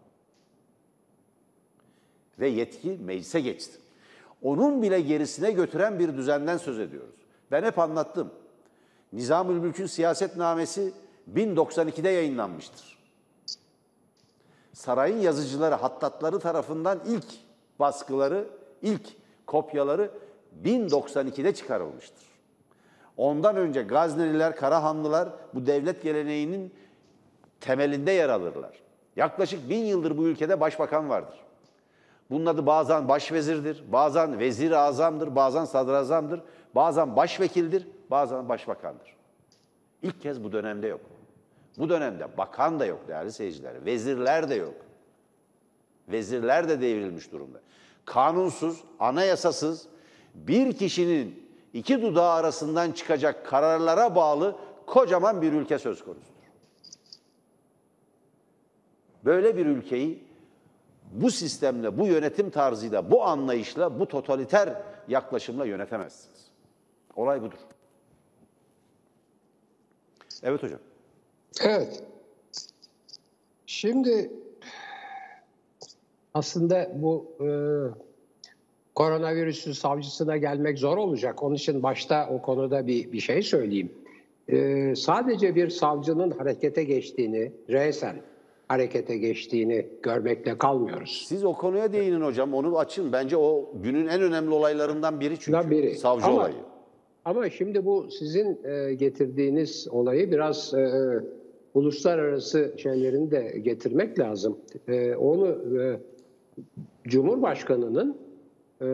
Ve 2.40 2.48
yetki 2.48 2.98
meclise 3.02 3.42
geçti. 3.42 3.80
Onun 4.42 4.82
bile 4.82 5.02
gerisine 5.02 5.52
götüren 5.52 6.00
bir 6.00 6.18
düzenden 6.18 6.58
söz 6.58 6.80
ediyoruz. 6.80 7.16
Ben 7.52 7.64
hep 7.64 7.80
anlattım. 7.80 8.34
Nizamül 9.14 9.56
Mülk'ün 9.56 9.86
siyasetnamesi 9.86 10.94
1092'de 11.34 12.10
yayınlanmıştır 12.10 12.93
sarayın 14.74 15.18
yazıcıları, 15.18 15.76
hattatları 15.76 16.40
tarafından 16.40 17.00
ilk 17.08 17.26
baskıları, 17.80 18.48
ilk 18.82 19.08
kopyaları 19.48 20.12
1092'de 20.64 21.56
çıkarılmıştır. 21.56 22.24
Ondan 23.18 23.56
önce 23.56 23.82
Gazneliler, 23.82 24.56
Karahanlılar 24.56 25.30
bu 25.54 25.66
devlet 25.66 26.04
geleneğinin 26.04 26.74
temelinde 27.62 28.12
yer 28.12 28.30
alırlar. 28.30 28.80
Yaklaşık 29.16 29.70
bin 29.70 29.86
yıldır 29.86 30.18
bu 30.18 30.28
ülkede 30.28 30.60
başbakan 30.60 31.10
vardır. 31.10 31.40
Bunun 32.30 32.46
adı 32.46 32.66
bazen 32.66 33.10
başvezirdir, 33.10 33.84
bazen 33.92 34.40
vezir 34.40 34.72
azamdır, 34.72 35.36
bazen 35.36 35.66
sadrazamdır, 35.66 36.42
bazen 36.76 37.16
başvekildir, 37.16 37.88
bazen 38.12 38.50
başbakandır. 38.50 39.16
İlk 40.02 40.22
kez 40.22 40.44
bu 40.44 40.52
dönemde 40.52 40.88
yok. 40.88 41.02
Bu 41.78 41.90
dönemde 41.90 42.38
bakan 42.38 42.80
da 42.80 42.86
yok 42.86 43.08
değerli 43.08 43.32
seyirciler. 43.32 43.86
Vezirler 43.86 44.50
de 44.50 44.56
yok. 44.56 44.76
Vezirler 46.08 46.70
de 46.70 46.82
devrilmiş 46.82 47.32
durumda. 47.32 47.62
Kanunsuz, 48.06 48.84
anayasasız 49.00 49.88
bir 50.34 50.78
kişinin 50.78 51.50
iki 51.74 52.02
dudağı 52.02 52.32
arasından 52.32 52.92
çıkacak 52.92 53.46
kararlara 53.46 54.16
bağlı 54.16 54.56
kocaman 54.86 55.42
bir 55.42 55.54
ülke 55.54 55.80
söz 55.80 56.04
konusudur. 56.04 56.34
Böyle 59.26 59.58
bir 59.58 59.66
ülkeyi 59.66 60.24
bu 61.12 61.32
sistemle, 61.32 61.98
bu 61.98 62.08
yönetim 62.08 62.50
tarzıyla, 62.50 63.12
bu 63.12 63.24
anlayışla, 63.24 64.00
bu 64.00 64.08
totaliter 64.08 64.82
yaklaşımla 65.08 65.66
yönetemezsiniz. 65.66 66.52
Olay 67.16 67.42
budur. 67.42 67.58
Evet 70.44 70.64
hocam. 70.64 70.80
Evet. 71.62 72.04
Şimdi 73.66 74.32
aslında 76.34 76.92
bu 76.96 77.26
e, 77.40 77.48
koronavirüsün 78.96 79.72
savcısına 79.72 80.38
gelmek 80.38 80.80
zor 80.80 80.98
olacak. 80.98 81.44
Onun 81.44 81.56
için 81.56 81.84
başta 81.84 82.30
o 82.30 82.42
konuda 82.42 82.88
bir, 82.88 83.12
bir 83.12 83.20
şey 83.20 83.42
söyleyeyim. 83.42 83.92
E, 84.50 84.94
sadece 84.96 85.56
bir 85.56 85.70
savcının 85.70 86.32
harekete 86.32 86.84
geçtiğini, 86.84 87.52
resen 87.70 88.16
harekete 88.68 89.18
geçtiğini 89.18 89.86
görmekle 90.04 90.58
kalmıyoruz. 90.58 91.26
Siz 91.28 91.46
o 91.46 91.54
konuya 91.54 91.94
değinin 91.94 92.22
hocam, 92.22 92.54
onu 92.54 92.80
açın. 92.80 93.14
Bence 93.14 93.38
o 93.38 93.70
günün 93.84 94.08
en 94.08 94.22
önemli 94.22 94.50
olaylarından 94.50 95.20
biri 95.20 95.40
çünkü. 95.40 95.70
Biri. 95.70 95.96
Savcı 95.96 96.26
Ama- 96.26 96.36
olayı. 96.36 96.56
Ama 97.26 97.50
şimdi 97.50 97.86
bu 97.86 98.08
sizin 98.20 98.60
e, 98.64 98.94
getirdiğiniz 98.94 99.88
olayı 99.92 100.32
biraz 100.32 100.74
e, 100.74 100.92
uluslararası 101.74 102.74
şeylerini 102.78 103.32
de 103.32 103.60
getirmek 103.62 104.20
lazım. 104.20 104.58
E, 104.88 105.16
onu 105.16 105.48
e, 105.82 106.00
Cumhurbaşkanı'nın 107.08 108.18
e, 108.82 108.88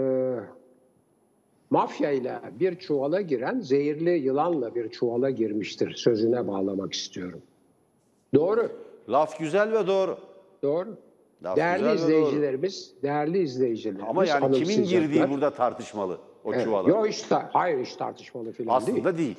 mafyayla 1.69 2.41
bir 2.59 2.75
çuvala 2.75 3.21
giren 3.21 3.59
zehirli 3.59 4.09
yılanla 4.09 4.75
bir 4.75 4.89
çuvala 4.89 5.29
girmiştir 5.29 5.93
sözüne 5.95 6.47
bağlamak 6.47 6.93
istiyorum. 6.93 7.41
Doğru, 8.33 8.69
Laf 9.09 9.39
güzel 9.39 9.71
ve 9.71 9.87
doğru. 9.87 10.17
doğru. 10.63 10.97
Laf 11.43 11.57
değerli 11.57 11.83
ve 11.83 11.87
doğru. 11.87 11.95
izleyicilerimiz, 11.95 12.93
değerli 13.03 13.39
izleyicilerimiz 13.41 14.05
Ama 14.09 14.25
yani 14.25 14.51
kimin 14.63 14.83
girdiği 14.83 15.29
burada 15.29 15.49
tartışmalı 15.49 16.17
o 16.43 16.53
Evet. 16.53 16.63
çuvala. 16.65 16.89
Yok 16.89 17.07
ta- 17.29 17.49
hayır 17.53 17.85
hiç 17.85 17.95
tartışmalı 17.95 18.51
falan 18.51 18.85
değil. 18.85 18.97
Aslında 18.97 19.17
değil. 19.17 19.35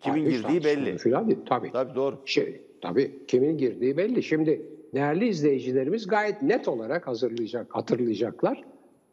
Kimin 0.00 0.24
Hayır, 0.24 0.42
girdiği 0.42 0.64
belli. 0.64 0.98
Falan 0.98 1.28
değil. 1.28 1.38
Tabii. 1.46 1.72
Tabii 1.72 1.94
doğru. 1.94 2.16
Şey, 2.24 2.60
tabii 2.84 3.26
kimin 3.26 3.58
girdiği 3.58 3.96
belli. 3.96 4.22
Şimdi 4.22 4.62
değerli 4.94 5.28
izleyicilerimiz 5.28 6.06
gayet 6.06 6.42
net 6.42 6.68
olarak 6.68 7.06
hazırlayacak, 7.06 7.66
hatırlayacaklar. 7.70 8.64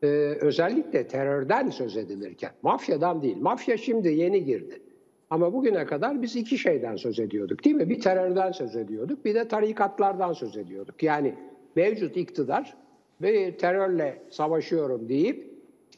Ee, 0.03 0.07
özellikle 0.41 1.07
terörden 1.07 1.69
söz 1.69 1.97
edilirken, 1.97 2.51
mafyadan 2.61 3.21
değil. 3.21 3.37
Mafya 3.37 3.77
şimdi 3.77 4.09
yeni 4.09 4.45
girdi. 4.45 4.81
Ama 5.29 5.53
bugüne 5.53 5.85
kadar 5.85 6.21
biz 6.21 6.35
iki 6.35 6.57
şeyden 6.57 6.95
söz 6.95 7.19
ediyorduk 7.19 7.65
değil 7.65 7.75
mi? 7.75 7.89
Bir 7.89 8.01
terörden 8.01 8.51
söz 8.51 8.75
ediyorduk, 8.75 9.25
bir 9.25 9.35
de 9.35 9.47
tarikatlardan 9.47 10.33
söz 10.33 10.57
ediyorduk. 10.57 11.03
Yani 11.03 11.35
mevcut 11.75 12.17
iktidar 12.17 12.77
ve 13.21 13.57
terörle 13.57 14.21
savaşıyorum 14.29 15.09
deyip 15.09 15.51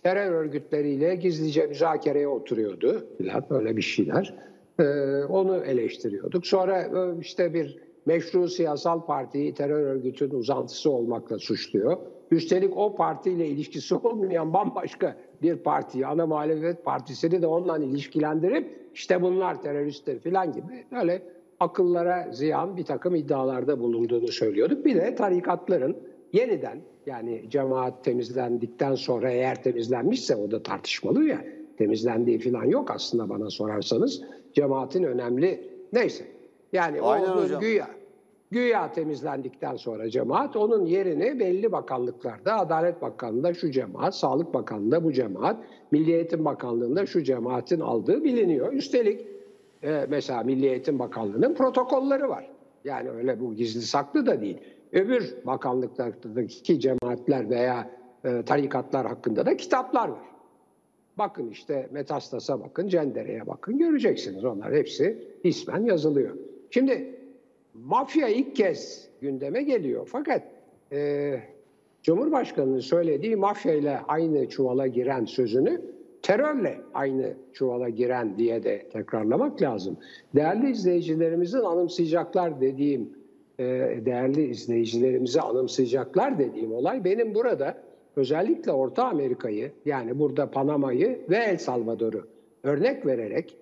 terör 0.03 0.31
örgütleriyle 0.31 1.15
gizlice 1.15 1.67
müzakereye 1.67 2.27
oturuyordu 2.27 3.07
filan 3.17 3.43
böyle 3.49 3.77
bir 3.77 3.81
şeyler. 3.81 4.33
Ee, 4.79 4.83
onu 5.29 5.57
eleştiriyorduk. 5.57 6.47
Sonra 6.47 6.81
e, 6.81 7.19
işte 7.19 7.53
bir 7.53 7.79
meşru 8.05 8.47
siyasal 8.47 9.05
partiyi 9.05 9.53
terör 9.53 9.81
örgütünün 9.81 10.33
uzantısı 10.33 10.91
olmakla 10.91 11.39
suçluyor. 11.39 11.97
Üstelik 12.31 12.77
o 12.77 12.95
partiyle 12.95 13.47
ilişkisi 13.47 13.95
olmayan 13.95 14.53
bambaşka 14.53 15.17
bir 15.41 15.55
partiyi, 15.55 16.07
ana 16.07 16.25
muhalefet 16.25 16.85
partisini 16.85 17.41
de 17.41 17.47
onunla 17.47 17.77
ilişkilendirip 17.77 18.89
işte 18.93 19.21
bunlar 19.21 19.61
teröristler 19.61 20.19
filan 20.19 20.53
gibi 20.53 20.85
öyle 21.01 21.21
akıllara 21.59 22.31
ziyan 22.31 22.77
bir 22.77 22.85
takım 22.85 23.15
iddialarda 23.15 23.79
bulunduğunu 23.79 24.27
söylüyorduk. 24.27 24.85
Bir 24.85 24.95
de 24.95 25.15
tarikatların 25.15 25.97
yeniden 26.33 26.81
yani 27.05 27.45
cemaat 27.49 28.03
temizlendikten 28.03 28.95
sonra 28.95 29.31
eğer 29.31 29.63
temizlenmişse 29.63 30.35
o 30.35 30.51
da 30.51 30.63
tartışmalı 30.63 31.23
ya 31.23 31.45
temizlendiği 31.77 32.39
falan 32.39 32.65
yok 32.65 32.91
aslında 32.91 33.29
bana 33.29 33.49
sorarsanız 33.49 34.21
cemaatin 34.53 35.03
önemli 35.03 35.69
neyse 35.93 36.25
yani 36.73 37.01
Aynen 37.01 37.29
o 37.29 37.43
hocam. 37.43 37.61
güya 37.61 37.87
güya 38.51 38.91
temizlendikten 38.91 39.75
sonra 39.75 40.09
cemaat 40.09 40.55
onun 40.55 40.85
yerini 40.85 41.39
belli 41.39 41.71
bakanlıklarda 41.71 42.59
Adalet 42.59 43.01
Bakanlığı'nda 43.01 43.53
şu 43.53 43.71
cemaat, 43.71 44.15
Sağlık 44.15 44.53
Bakanlığı'nda 44.53 45.03
bu 45.03 45.13
cemaat, 45.13 45.57
Milli 45.91 46.11
Eğitim 46.11 46.45
Bakanlığı'nda 46.45 47.05
şu 47.05 47.23
cemaatin 47.23 47.79
aldığı 47.79 48.23
biliniyor. 48.23 48.73
Üstelik 48.73 49.27
e, 49.83 50.05
mesela 50.09 50.43
Milli 50.43 50.65
Eğitim 50.65 50.99
Bakanlığı'nın 50.99 51.53
protokolleri 51.53 52.29
var. 52.29 52.49
Yani 52.85 53.09
öyle 53.09 53.39
bu 53.39 53.53
gizli 53.53 53.81
saklı 53.81 54.25
da 54.25 54.41
değil. 54.41 54.57
Öbür 54.91 55.35
bakanlıklardaki 55.45 56.79
cemaatler 56.79 57.49
veya 57.49 57.89
e, 58.25 58.43
tarikatlar 58.45 59.07
hakkında 59.07 59.45
da 59.45 59.57
kitaplar 59.57 60.07
var. 60.07 60.32
Bakın 61.17 61.49
işte 61.49 61.87
Metastas'a 61.91 62.61
bakın, 62.61 62.87
Cendere'ye 62.87 63.47
bakın 63.47 63.77
göreceksiniz. 63.77 64.45
Onlar 64.45 64.73
hepsi 64.73 65.27
ismen 65.43 65.85
yazılıyor. 65.85 66.35
Şimdi 66.69 67.15
mafya 67.73 68.27
ilk 68.27 68.55
kez 68.55 69.09
gündeme 69.21 69.63
geliyor. 69.63 70.07
Fakat 70.11 70.43
e, 70.91 71.39
Cumhurbaşkanı'nın 72.03 72.79
söylediği 72.79 73.35
mafya 73.35 73.73
ile 73.73 73.99
aynı 74.07 74.49
çuvala 74.49 74.87
giren 74.87 75.25
sözünü 75.25 75.81
terörle 76.21 76.77
aynı 76.93 77.33
çuvala 77.53 77.89
giren 77.89 78.37
diye 78.37 78.63
de 78.63 78.89
tekrarlamak 78.93 79.61
lazım. 79.61 79.97
Değerli 80.35 80.71
izleyicilerimizin 80.71 81.59
anımsayacaklar 81.59 82.61
dediğim, 82.61 83.09
e, 83.59 83.63
değerli 84.05 84.45
izleyicilerimizi 84.45 85.41
anımsayacaklar 85.41 86.39
dediğim 86.39 86.73
olay 86.73 87.03
benim 87.03 87.35
burada 87.35 87.77
özellikle 88.15 88.71
Orta 88.71 89.05
Amerika'yı 89.05 89.71
yani 89.85 90.19
burada 90.19 90.51
Panama'yı 90.51 91.19
ve 91.29 91.37
El 91.37 91.57
Salvador'u 91.57 92.27
örnek 92.63 93.05
vererek 93.05 93.57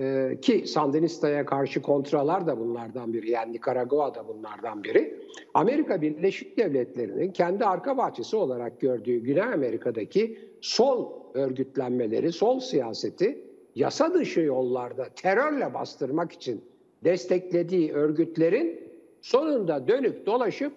e, 0.00 0.38
ki 0.42 0.66
Sandinista'ya 0.66 1.46
karşı 1.46 1.82
kontralar 1.82 2.46
da 2.46 2.58
bunlardan 2.58 3.12
biri. 3.12 3.30
Yani 3.30 3.52
Nikaragua 3.52 4.14
da 4.14 4.28
bunlardan 4.28 4.84
biri. 4.84 5.20
Amerika 5.54 6.02
Birleşik 6.02 6.58
Devletleri'nin 6.58 7.32
kendi 7.32 7.64
arka 7.64 7.96
bahçesi 7.96 8.36
olarak 8.36 8.80
gördüğü 8.80 9.18
Güney 9.18 9.42
Amerika'daki 9.42 10.38
sol 10.60 11.12
örgütlenmeleri, 11.34 12.32
sol 12.32 12.60
siyaseti 12.60 13.38
yasa 13.74 14.14
dışı 14.14 14.40
yollarda 14.40 15.08
terörle 15.16 15.74
bastırmak 15.74 16.32
için 16.32 16.64
desteklediği 17.04 17.92
örgütlerin 17.92 18.80
sonunda 19.20 19.88
dönüp 19.88 20.26
dolaşıp 20.26 20.72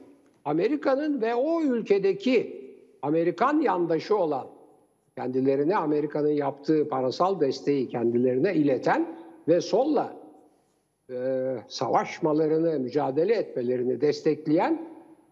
Amerika'nın 0.46 1.22
ve 1.22 1.36
o 1.36 1.62
ülkedeki 1.62 2.67
Amerikan 3.08 3.62
yandaşı 3.62 4.18
olan 4.18 4.48
kendilerine 5.16 5.78
Amerika'nın 5.78 6.30
yaptığı 6.30 6.90
parasal 6.90 7.40
desteği 7.40 7.90
kendilerine 7.90 8.56
ileten 8.56 9.16
ve 9.48 9.62
solla 9.62 10.14
e, 11.12 11.16
savaşmalarını, 11.68 12.80
mücadele 12.80 13.34
etmelerini 13.34 14.02
destekleyen 14.02 14.88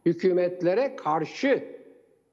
hükümetlere 0.05 0.95
karşı 0.95 1.63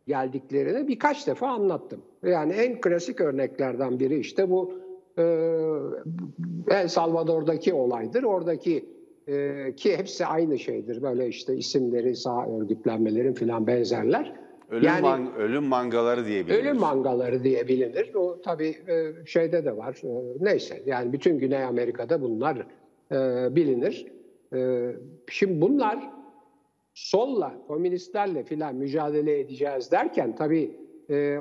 geldiklerini 0.07 0.89
birkaç 0.89 1.27
defa 1.27 1.49
anlattım. 1.49 2.01
Yani 2.23 2.53
en 2.53 2.81
klasik 2.81 3.21
örneklerden 3.21 4.01
biri 4.01 4.19
işte 4.19 4.51
bu 4.51 4.73
e, 5.19 5.23
El 6.71 6.89
Salvador'daki 6.89 7.75
olaydır. 7.75 8.23
Oradaki 8.23 8.85
e, 9.29 9.75
ki 9.77 9.97
hepsi 9.97 10.27
aynı 10.27 10.59
şeydir. 10.59 11.03
Böyle 11.03 11.29
işte 11.29 11.57
isimleri, 11.57 12.17
sağ 12.17 12.47
örgütlenmelerin 12.47 13.35
filan 13.35 13.67
benzerler. 13.67 14.42
Ölüm, 14.73 14.85
yani 14.85 15.03
man- 15.03 15.35
ölüm 15.35 15.65
mangaları 15.65 16.27
diye 16.27 16.47
biliriz. 16.47 16.65
ölüm 16.65 16.77
mangaları 16.81 17.45
diye 17.45 17.69
bilinir. 17.69 18.15
O 18.15 18.41
tabii 18.45 18.77
e, 18.89 19.13
şeyde 19.27 19.65
de 19.65 19.77
var. 19.77 20.01
E, 20.05 20.45
neyse 20.45 20.83
yani 20.87 21.13
bütün 21.13 21.39
Güney 21.39 21.65
Amerika'da 21.65 22.23
bunlar 22.23 22.57
e, 23.13 23.17
bilinir. 23.57 24.07
Şimdi 25.31 25.61
bunlar 25.61 25.99
solla, 26.95 27.55
komünistlerle 27.69 28.43
filan 28.45 28.75
mücadele 28.75 29.41
edeceğiz 29.41 29.91
derken 29.91 30.37
tabii 30.37 30.71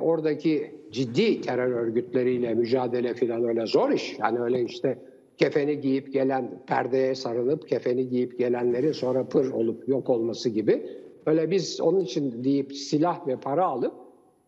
oradaki 0.02 0.72
ciddi 0.92 1.42
terör 1.42 1.72
örgütleriyle 1.72 2.54
mücadele 2.54 3.14
filan 3.14 3.44
öyle 3.44 3.66
zor 3.66 3.90
iş. 3.92 4.20
Yani 4.20 4.40
öyle 4.40 4.62
işte 4.62 4.98
kefeni 5.38 5.80
giyip 5.82 6.14
gelen, 6.14 6.52
perdeye 6.68 7.16
sarılıp 7.16 7.68
kefeni 7.70 8.10
giyip 8.10 8.40
gelenlerin 8.40 8.92
sonra 8.92 9.28
pır 9.28 9.52
olup 9.52 9.88
yok 9.88 10.10
olması 10.10 10.50
gibi. 10.50 10.86
Öyle 11.26 11.52
biz 11.52 11.82
onun 11.82 12.00
için 12.00 12.44
deyip 12.44 12.74
silah 12.76 13.28
ve 13.28 13.36
para 13.36 13.66
alıp 13.66 13.94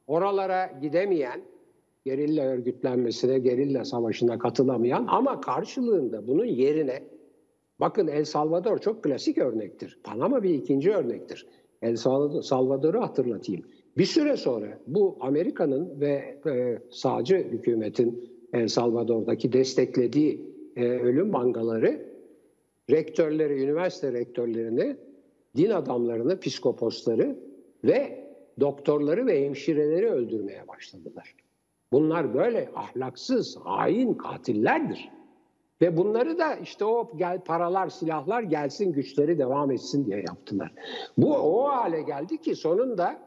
oralara 0.08 0.72
gidemeyen, 0.82 1.42
gerilla 2.06 2.44
örgütlenmesine, 2.44 3.40
gerilla 3.40 3.86
savaşına 3.86 4.40
katılamayan 4.40 5.06
ama 5.10 5.42
karşılığında 5.42 6.28
bunun 6.28 6.46
yerine 6.46 7.04
Bakın 7.80 8.08
El 8.08 8.26
Salvador 8.26 8.78
çok 8.78 9.04
klasik 9.04 9.38
örnektir. 9.38 10.00
Panama 10.04 10.44
bir 10.44 10.54
ikinci 10.54 10.92
örnektir. 10.92 11.48
El 11.82 11.96
Salvador'u 12.42 13.02
hatırlatayım. 13.02 13.66
Bir 13.98 14.06
süre 14.06 14.38
sonra 14.38 14.80
bu 14.88 15.18
Amerika'nın 15.20 16.00
ve 16.00 16.40
e, 16.50 16.80
sağcı 16.92 17.36
hükümetin 17.36 18.30
El 18.54 18.68
Salvador'daki 18.68 19.54
desteklediği 19.54 20.56
e, 20.76 20.86
ölüm 20.86 21.30
mangaları 21.30 22.14
rektörleri, 22.90 23.64
üniversite 23.64 24.14
rektörlerini, 24.14 24.98
din 25.58 25.70
adamlarını, 25.70 26.40
psikoposları 26.40 27.40
ve 27.84 28.28
doktorları 28.60 29.26
ve 29.26 29.46
hemşireleri 29.46 30.10
öldürmeye 30.10 30.68
başladılar. 30.68 31.36
Bunlar 31.92 32.34
böyle 32.34 32.70
ahlaksız, 32.76 33.58
hain 33.64 34.14
katillerdir. 34.14 35.12
Ve 35.82 35.98
bunları 35.98 36.38
da 36.38 36.56
işte 36.56 36.86
o 36.86 37.12
gel 37.18 37.42
paralar, 37.42 37.90
silahlar 37.90 38.44
gelsin, 38.44 38.94
güçleri 38.94 39.38
devam 39.38 39.72
etsin 39.72 40.06
diye 40.06 40.18
yaptılar. 40.28 40.74
Bu 41.18 41.36
o 41.36 41.68
hale 41.68 42.02
geldi 42.02 42.42
ki 42.42 42.56
sonunda 42.56 43.18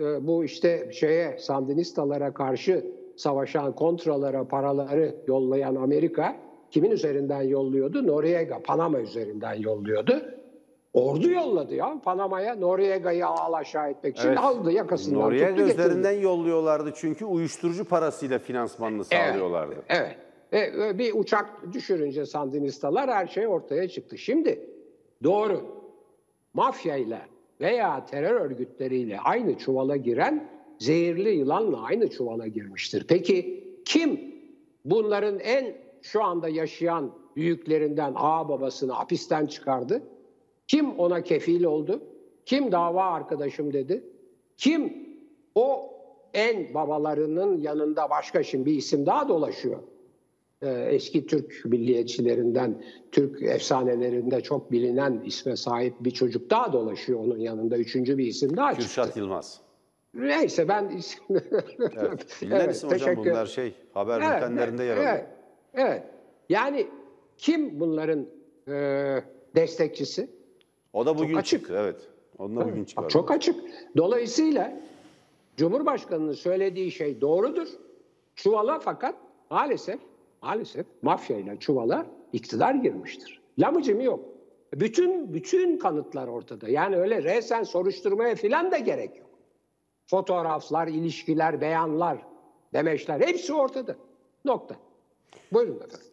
e, 0.00 0.26
bu 0.26 0.44
işte 0.44 0.90
şeye 0.92 1.38
Sandinistalara 1.38 2.34
karşı 2.34 2.86
savaşan 3.16 3.74
kontralara 3.74 4.48
paraları 4.48 5.14
yollayan 5.26 5.74
Amerika 5.74 6.36
kimin 6.70 6.90
üzerinden 6.90 7.42
yolluyordu? 7.42 8.06
Noriega, 8.06 8.62
Panama 8.62 9.00
üzerinden 9.00 9.54
yolluyordu. 9.54 10.41
Ordu 10.94 11.30
yolladı 11.30 11.74
ya 11.74 12.00
Panama'ya 12.04 12.54
Noriega'yı 12.54 13.26
al 13.26 13.52
aşağı 13.52 13.90
etmek 13.90 14.16
için 14.16 14.28
Evet. 14.28 14.38
aldı 14.38 14.72
yakasından 14.72 15.20
Noriega 15.20 15.48
tuttu 15.48 15.66
getirdi. 15.66 15.80
üzerinden 15.82 16.20
yolluyorlardı 16.20 16.92
çünkü 16.96 17.24
uyuşturucu 17.24 17.84
parasıyla 17.84 18.38
finansmanını 18.38 19.04
sağlıyorlardı. 19.04 19.74
Evet. 19.88 20.16
evet. 20.52 20.74
E, 20.78 20.98
bir 20.98 21.14
uçak 21.14 21.72
düşürünce 21.72 22.26
Sandinistalar 22.26 23.10
her 23.10 23.26
şey 23.26 23.46
ortaya 23.46 23.88
çıktı. 23.88 24.18
Şimdi 24.18 24.70
doğru 25.22 25.60
mafyayla 26.54 27.20
veya 27.60 28.06
terör 28.06 28.40
örgütleriyle 28.40 29.18
aynı 29.20 29.58
çuvala 29.58 29.96
giren 29.96 30.48
zehirli 30.78 31.30
yılanla 31.30 31.82
aynı 31.82 32.10
çuvala 32.10 32.46
girmiştir. 32.46 33.04
Peki 33.08 33.64
kim 33.84 34.20
bunların 34.84 35.38
en 35.38 35.74
şu 36.02 36.24
anda 36.24 36.48
yaşayan 36.48 37.10
büyüklerinden 37.36 38.12
ağ 38.16 38.48
babasını 38.48 38.92
hapisten 38.92 39.46
çıkardı? 39.46 40.02
Kim 40.72 40.98
ona 40.98 41.22
kefil 41.22 41.64
oldu? 41.64 42.02
Kim 42.46 42.72
dava 42.72 43.04
arkadaşım 43.04 43.72
dedi? 43.72 44.04
Kim 44.56 45.08
o 45.54 45.90
en 46.34 46.74
babalarının 46.74 47.60
yanında 47.60 48.10
başka 48.10 48.42
şimdi 48.42 48.66
bir 48.66 48.74
isim 48.74 49.06
daha 49.06 49.28
dolaşıyor. 49.28 49.78
Ee, 50.62 50.68
eski 50.70 51.26
Türk 51.26 51.64
milliyetçilerinden, 51.64 52.82
Türk 53.10 53.42
efsanelerinde 53.42 54.40
çok 54.40 54.72
bilinen 54.72 55.22
isme 55.26 55.56
sahip 55.56 55.94
bir 56.00 56.10
çocuk 56.10 56.50
daha 56.50 56.72
dolaşıyor 56.72 57.20
onun 57.20 57.38
yanında. 57.38 57.78
Üçüncü 57.78 58.18
bir 58.18 58.26
isim 58.26 58.56
daha 58.56 58.70
çıktı. 58.70 58.86
Kürşat 58.86 59.16
Yılmaz. 59.16 59.60
Neyse 60.14 60.68
ben 60.68 60.88
isim... 60.88 61.24
Evet. 61.80 62.36
Bilinen 62.42 62.68
isim 62.68 62.90
hocam 62.90 62.98
teşekkür- 62.98 63.30
bunlar 63.30 63.46
şey 63.46 63.74
haber 63.92 64.20
Evet, 64.20 64.36
bültenlerinde 64.36 64.84
yer 64.84 64.96
alıyor. 64.96 65.12
Evet, 65.12 65.26
evet. 65.74 66.02
Yani 66.48 66.86
kim 67.38 67.80
bunların 67.80 68.26
e, 68.68 68.74
destekçisi? 69.54 70.41
O 70.92 71.06
da 71.06 71.18
bugün 71.18 71.34
açık. 71.34 71.60
çıktı 71.60 71.74
evet. 71.76 72.08
Onun 72.38 72.56
da 72.56 72.68
bugün 72.68 72.84
çıkardı. 72.84 73.08
çok 73.08 73.30
açık. 73.30 73.56
Dolayısıyla 73.96 74.80
Cumhurbaşkanı'nın 75.56 76.32
söylediği 76.32 76.90
şey 76.90 77.20
doğrudur. 77.20 77.68
Çuvala 78.36 78.78
fakat 78.78 79.14
maalesef 79.50 80.00
maalesef 80.42 80.86
mafyayla 81.02 81.60
çuvala 81.60 82.06
iktidar 82.32 82.74
girmiştir. 82.74 83.40
Lamıcımı 83.58 84.02
yok. 84.02 84.24
Bütün 84.74 85.34
bütün 85.34 85.78
kanıtlar 85.78 86.28
ortada. 86.28 86.68
Yani 86.68 86.96
öyle 86.96 87.22
resen 87.22 87.62
soruşturmaya 87.62 88.34
filan 88.34 88.70
da 88.70 88.78
gerek 88.78 89.16
yok. 89.16 89.28
Fotoğraflar, 90.06 90.88
ilişkiler, 90.88 91.60
beyanlar, 91.60 92.18
demeçler 92.72 93.20
hepsi 93.20 93.54
ortada. 93.54 93.96
Nokta. 94.44 94.76
Buyurun 95.52 95.76
efendim. 95.76 96.11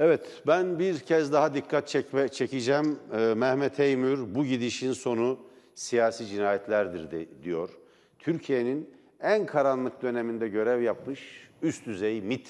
Evet, 0.00 0.42
ben 0.46 0.78
bir 0.78 0.98
kez 0.98 1.32
daha 1.32 1.54
dikkat 1.54 1.88
çekme, 1.88 2.28
çekeceğim. 2.28 2.98
Ee, 3.12 3.34
Mehmet 3.36 3.80
Eymür 3.80 4.34
bu 4.34 4.44
gidişin 4.44 4.92
sonu 4.92 5.38
siyasi 5.74 6.26
cinayetlerdir 6.26 7.10
de, 7.10 7.26
diyor. 7.42 7.70
Türkiye'nin 8.18 8.90
en 9.20 9.46
karanlık 9.46 10.02
döneminde 10.02 10.48
görev 10.48 10.82
yapmış 10.82 11.48
üst 11.62 11.86
düzey 11.86 12.20
MIT 12.20 12.48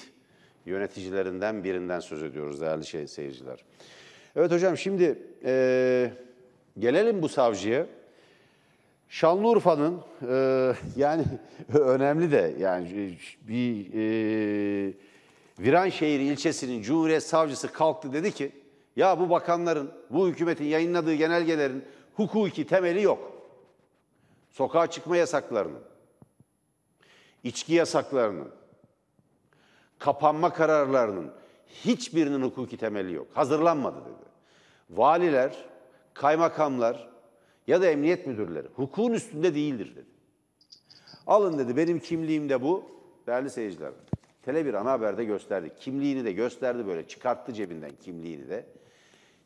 yöneticilerinden 0.65 1.63
birinden 1.63 1.99
söz 1.99 2.23
ediyoruz 2.23 2.61
değerli 2.61 2.85
şey, 2.85 3.07
seyirciler. 3.07 3.65
Evet 4.35 4.51
hocam 4.51 4.77
şimdi 4.77 5.19
e, 5.43 6.11
gelelim 6.79 7.21
bu 7.21 7.29
savcıya. 7.29 7.85
Şanlıurfa'nın 9.09 10.01
e, 10.29 10.73
yani 10.95 11.23
önemli 11.73 12.31
de 12.31 12.53
yani 12.59 13.17
bir 13.47 13.93
e, 13.93 14.93
Viranşehir 15.59 16.19
ilçesinin 16.19 16.81
Cumhuriyet 16.81 17.23
Savcısı 17.23 17.73
kalktı 17.73 18.13
dedi 18.13 18.31
ki 18.31 18.51
ya 18.95 19.19
bu 19.19 19.29
bakanların, 19.29 19.91
bu 20.09 20.27
hükümetin 20.27 20.65
yayınladığı 20.65 21.13
genelgelerin 21.13 21.85
hukuki 22.15 22.67
temeli 22.67 23.01
yok. 23.01 23.31
Sokağa 24.49 24.87
çıkma 24.87 25.17
yasaklarının, 25.17 25.81
içki 27.43 27.73
yasaklarının, 27.73 28.51
kapanma 29.99 30.53
kararlarının 30.53 31.31
hiçbirinin 31.67 32.41
hukuki 32.41 32.77
temeli 32.77 33.13
yok. 33.13 33.27
Hazırlanmadı 33.33 34.05
dedi. 34.05 34.29
Valiler, 34.89 35.65
kaymakamlar 36.13 37.09
ya 37.67 37.81
da 37.81 37.87
emniyet 37.87 38.27
müdürleri 38.27 38.67
hukukun 38.75 39.13
üstünde 39.13 39.55
değildir 39.55 39.95
dedi. 39.95 40.09
Alın 41.27 41.57
dedi 41.57 41.77
benim 41.77 41.99
kimliğim 41.99 42.49
de 42.49 42.61
bu. 42.61 42.83
Değerli 43.27 43.49
seyirciler. 43.49 43.91
Tele1 44.45 44.77
ana 44.77 44.91
haberde 44.91 45.23
gösterdi. 45.25 45.71
Kimliğini 45.79 46.25
de 46.25 46.31
gösterdi 46.31 46.87
böyle 46.87 47.07
çıkarttı 47.07 47.53
cebinden 47.53 47.91
kimliğini 48.03 48.49
de. 48.49 48.65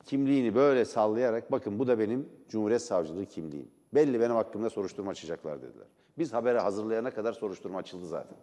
Kimliğini 0.06 0.56
böyle 0.56 0.86
sallayarak 0.86 1.52
bakın 1.52 1.80
bu 1.80 1.88
da 1.88 2.00
benim 2.00 2.30
Cumhuriyet 2.50 2.82
Savcılığı 2.82 3.26
kimliğim. 3.26 3.68
Belli 3.94 4.20
benim 4.20 4.36
hakkımda 4.36 4.70
soruşturma 4.70 5.12
açacaklar 5.12 5.62
dediler. 5.62 5.88
Biz 6.18 6.34
haberi 6.34 6.60
hazırlayana 6.60 7.12
kadar 7.12 7.34
soruşturma 7.34 7.80
açıldı 7.80 8.08
zaten. 8.08 8.38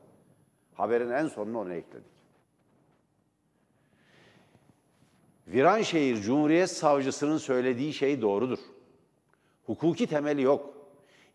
Haberin 0.74 1.10
en 1.10 1.26
sonunu 1.28 1.58
ona 1.58 1.74
ekledik. 1.74 2.06
Viranşehir 5.46 6.16
Cumhuriyet 6.16 6.70
Savcısının 6.70 7.38
söylediği 7.38 7.92
şey 7.92 8.22
doğrudur. 8.22 8.58
Hukuki 9.66 10.06
temeli 10.06 10.42
yok. 10.42 10.74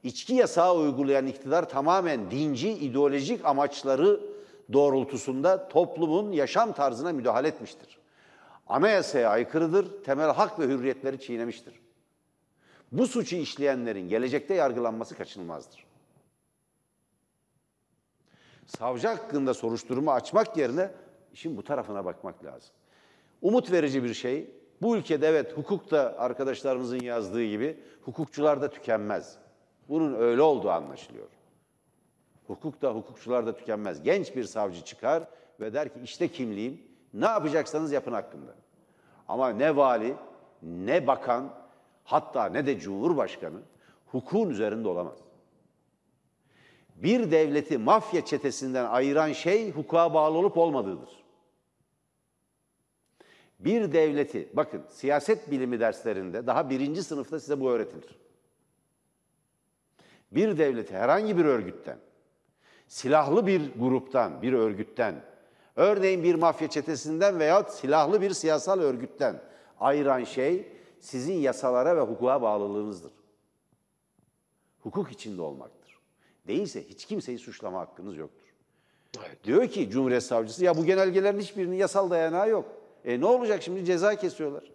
İçki 0.04 0.34
yasağı 0.34 0.76
uygulayan 0.76 1.28
iktidar 1.28 1.70
tamamen 1.70 2.32
dinci, 2.32 2.70
ideolojik 2.70 3.46
amaçları 3.46 4.35
doğrultusunda 4.74 5.68
toplumun 5.68 6.32
yaşam 6.32 6.74
tarzına 6.74 7.12
müdahale 7.12 7.48
etmiştir. 7.48 8.00
Anayasaya 8.68 9.30
aykırıdır, 9.30 10.04
temel 10.04 10.32
hak 10.34 10.60
ve 10.60 10.68
hürriyetleri 10.68 11.20
çiğnemiştir. 11.20 11.80
Bu 12.92 13.08
suçu 13.08 13.36
işleyenlerin 13.36 14.10
gelecekte 14.10 14.54
yargılanması 14.54 15.16
kaçınılmazdır. 15.16 15.86
Savcı 18.66 19.08
hakkında 19.08 19.54
soruşturma 19.54 20.14
açmak 20.14 20.58
yerine 20.58 20.92
işin 21.34 21.58
bu 21.58 21.64
tarafına 21.64 22.06
bakmak 22.06 22.46
lazım. 22.46 22.70
Umut 23.42 23.72
verici 23.72 24.04
bir 24.04 24.14
şey. 24.14 24.50
Bu 24.82 24.98
ülkede 24.98 25.28
evet 25.28 25.58
hukuk 25.58 25.92
da 25.92 26.20
arkadaşlarımızın 26.20 27.00
yazdığı 27.00 27.46
gibi 27.46 27.80
hukukçular 28.02 28.62
da 28.62 28.70
tükenmez. 28.70 29.38
Bunun 29.90 30.16
öyle 30.16 30.42
olduğu 30.42 30.70
anlaşılıyor. 30.70 31.28
Hukuk 32.48 32.82
da 32.82 32.96
hukukçular 32.96 33.46
da 33.46 33.58
tükenmez. 33.58 34.04
Genç 34.04 34.36
bir 34.36 34.44
savcı 34.44 34.84
çıkar 34.84 35.24
ve 35.60 35.74
der 35.74 35.94
ki 35.94 36.00
işte 36.04 36.28
kimliğim, 36.28 36.82
ne 37.14 37.26
yapacaksanız 37.26 37.92
yapın 37.92 38.14
hakkında. 38.14 38.56
Ama 39.28 39.50
ne 39.50 39.76
vali, 39.76 40.16
ne 40.62 41.08
bakan, 41.08 41.54
hatta 42.04 42.46
ne 42.46 42.66
de 42.66 42.80
cumhurbaşkanı 42.80 43.60
hukukun 44.06 44.50
üzerinde 44.50 44.88
olamaz. 44.88 45.18
Bir 46.96 47.32
devleti 47.32 47.78
mafya 47.78 48.26
çetesinden 48.26 48.86
ayıran 48.86 49.32
şey 49.32 49.72
hukuka 49.72 50.14
bağlı 50.14 50.38
olup 50.38 50.58
olmadığıdır. 50.58 51.26
Bir 53.60 53.94
devleti, 53.94 54.50
bakın 54.54 54.84
siyaset 54.90 55.52
bilimi 55.52 55.80
derslerinde 55.80 56.48
daha 56.48 56.70
birinci 56.70 57.04
sınıfta 57.04 57.40
size 57.40 57.60
bu 57.60 57.72
öğretilir. 57.72 58.20
Bir 60.32 60.58
devleti 60.58 60.98
herhangi 60.98 61.38
bir 61.38 61.46
örgütten, 61.46 61.98
silahlı 62.88 63.48
bir 63.48 63.72
gruptan, 63.80 64.42
bir 64.42 64.54
örgütten, 64.54 65.24
örneğin 65.76 66.24
bir 66.24 66.36
mafya 66.36 66.70
çetesinden 66.70 67.40
veya 67.40 67.64
silahlı 67.64 68.22
bir 68.22 68.32
siyasal 68.32 68.80
örgütten 68.80 69.42
ayıran 69.80 70.24
şey 70.24 70.68
sizin 71.00 71.34
yasalara 71.34 71.98
ve 71.98 72.02
hukuka 72.02 72.42
bağlılığınızdır. 72.42 73.12
Hukuk 74.80 75.12
içinde 75.12 75.42
olmaktır. 75.42 76.00
Değilse 76.48 76.88
hiç 76.88 77.06
kimseyi 77.06 77.40
suçlama 77.40 77.80
hakkınız 77.80 78.18
yoktur. 78.18 78.46
Evet. 79.20 79.44
Diyor 79.44 79.68
ki 79.68 79.90
Cumhuriyet 79.90 80.24
Savcısı 80.24 80.66
ya 80.66 80.78
bu 80.78 80.86
genelgelerin 80.86 81.40
hiçbirinin 81.40 81.76
yasal 81.76 82.10
dayanağı 82.10 82.50
yok. 82.50 82.66
E 83.06 83.20
ne 83.20 83.26
olacak 83.26 83.64
şimdi 83.64 83.86
ceza 83.86 84.16
kesiyorlar. 84.16 84.72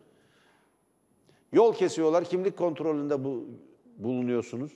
Yol 1.52 1.74
kesiyorlar, 1.74 2.24
kimlik 2.24 2.56
kontrolünde 2.56 3.24
bu, 3.24 3.46
bulunuyorsunuz. 3.96 4.72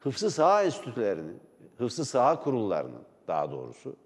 Hıfzı 0.00 0.30
saha 0.30 0.64
enstitülerinin, 0.64 1.40
hıfzı 1.78 2.04
saha 2.04 2.42
kurullarının 2.42 3.02
daha 3.28 3.50
doğrusu 3.50 3.96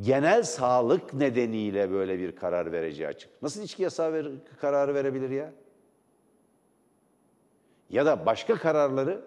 genel 0.00 0.42
sağlık 0.42 1.14
nedeniyle 1.14 1.90
böyle 1.90 2.18
bir 2.18 2.36
karar 2.36 2.72
vereceği 2.72 3.08
açık. 3.08 3.42
Nasıl 3.42 3.62
içki 3.62 3.82
yasağı 3.82 4.12
ver, 4.12 4.26
kararı 4.60 4.94
verebilir 4.94 5.30
ya? 5.30 5.52
Ya 7.90 8.06
da 8.06 8.26
başka 8.26 8.54
kararları 8.54 9.20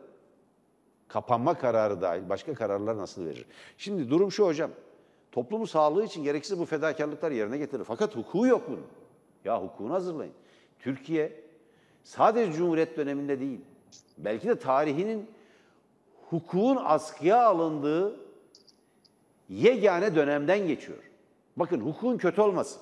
kapanma 1.08 1.54
kararı 1.58 2.02
dahil 2.02 2.30
başka 2.30 2.54
kararlar 2.54 2.98
nasıl 2.98 3.26
verir? 3.26 3.46
Şimdi 3.78 4.10
durum 4.10 4.32
şu 4.32 4.46
hocam. 4.46 4.72
Toplumun 5.32 5.66
sağlığı 5.66 6.06
için 6.06 6.24
gereksiz 6.24 6.60
bu 6.60 6.66
fedakarlıklar 6.66 7.32
yerine 7.32 7.58
getirir. 7.58 7.84
Fakat 7.84 8.16
hukuku 8.16 8.48
yok 8.48 8.64
bunun. 8.68 8.86
Ya 9.46 9.64
hukukunu 9.64 9.94
hazırlayın. 9.94 10.34
Türkiye 10.80 11.42
sadece 12.04 12.54
Cumhuriyet 12.54 12.98
döneminde 12.98 13.40
değil, 13.40 13.62
belki 14.18 14.48
de 14.48 14.60
tarihinin 14.60 15.30
hukukun 16.34 16.80
askıya 16.86 17.46
alındığı 17.46 18.16
yegane 19.50 20.16
dönemden 20.16 20.68
geçiyor. 20.68 20.98
Bakın 21.58 21.82
hukukun 21.82 22.18
kötü 22.18 22.42
olması, 22.42 22.80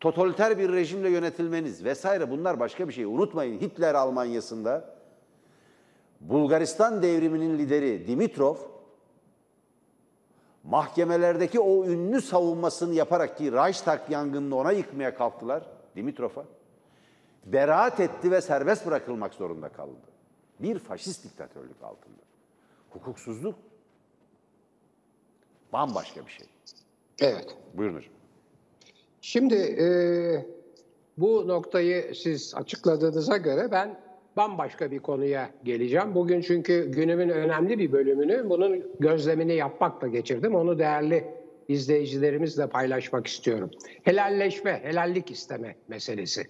totaliter 0.00 0.58
bir 0.58 0.72
rejimle 0.72 1.10
yönetilmeniz 1.10 1.84
vesaire 1.84 2.30
bunlar 2.30 2.60
başka 2.60 2.88
bir 2.88 2.92
şey. 2.92 3.04
Unutmayın 3.04 3.60
Hitler 3.60 3.94
Almanya'sında 3.94 4.94
Bulgaristan 6.20 7.02
devriminin 7.02 7.58
lideri 7.58 8.06
Dimitrov 8.06 8.56
mahkemelerdeki 10.64 11.60
o 11.60 11.84
ünlü 11.84 12.20
savunmasını 12.20 12.94
yaparak 12.94 13.38
ki 13.38 13.52
Reichstag 13.52 14.00
yangınını 14.10 14.56
ona 14.56 14.72
yıkmaya 14.72 15.14
kalktılar 15.14 15.62
Dimitrov'a. 15.96 16.44
Beraat 17.44 18.00
etti 18.00 18.30
ve 18.30 18.40
serbest 18.40 18.86
bırakılmak 18.86 19.34
zorunda 19.34 19.68
kaldı. 19.68 20.09
Bir 20.62 20.78
faşist 20.78 21.24
diktatörlük 21.24 21.82
altında. 21.82 22.22
Hukuksuzluk 22.90 23.54
bambaşka 25.72 26.26
bir 26.26 26.32
şey. 26.32 26.46
Evet. 27.20 27.56
Buyurun 27.74 27.96
hocam. 27.96 28.12
Şimdi 29.20 29.54
e, 29.54 29.86
bu 31.18 31.48
noktayı 31.48 32.14
siz 32.14 32.54
açıkladığınıza 32.54 33.36
göre 33.36 33.68
ben 33.70 34.00
bambaşka 34.36 34.90
bir 34.90 34.98
konuya 34.98 35.50
geleceğim. 35.64 36.14
Bugün 36.14 36.40
çünkü 36.40 36.90
günümün 36.90 37.28
önemli 37.28 37.78
bir 37.78 37.92
bölümünü 37.92 38.50
bunun 38.50 38.84
gözlemini 39.00 39.54
yapmakla 39.54 40.08
geçirdim. 40.08 40.54
Onu 40.54 40.78
değerli 40.78 41.24
izleyicilerimizle 41.68 42.66
paylaşmak 42.66 43.26
istiyorum. 43.26 43.70
Helalleşme, 44.02 44.80
helallik 44.82 45.30
isteme 45.30 45.76
meselesi. 45.88 46.44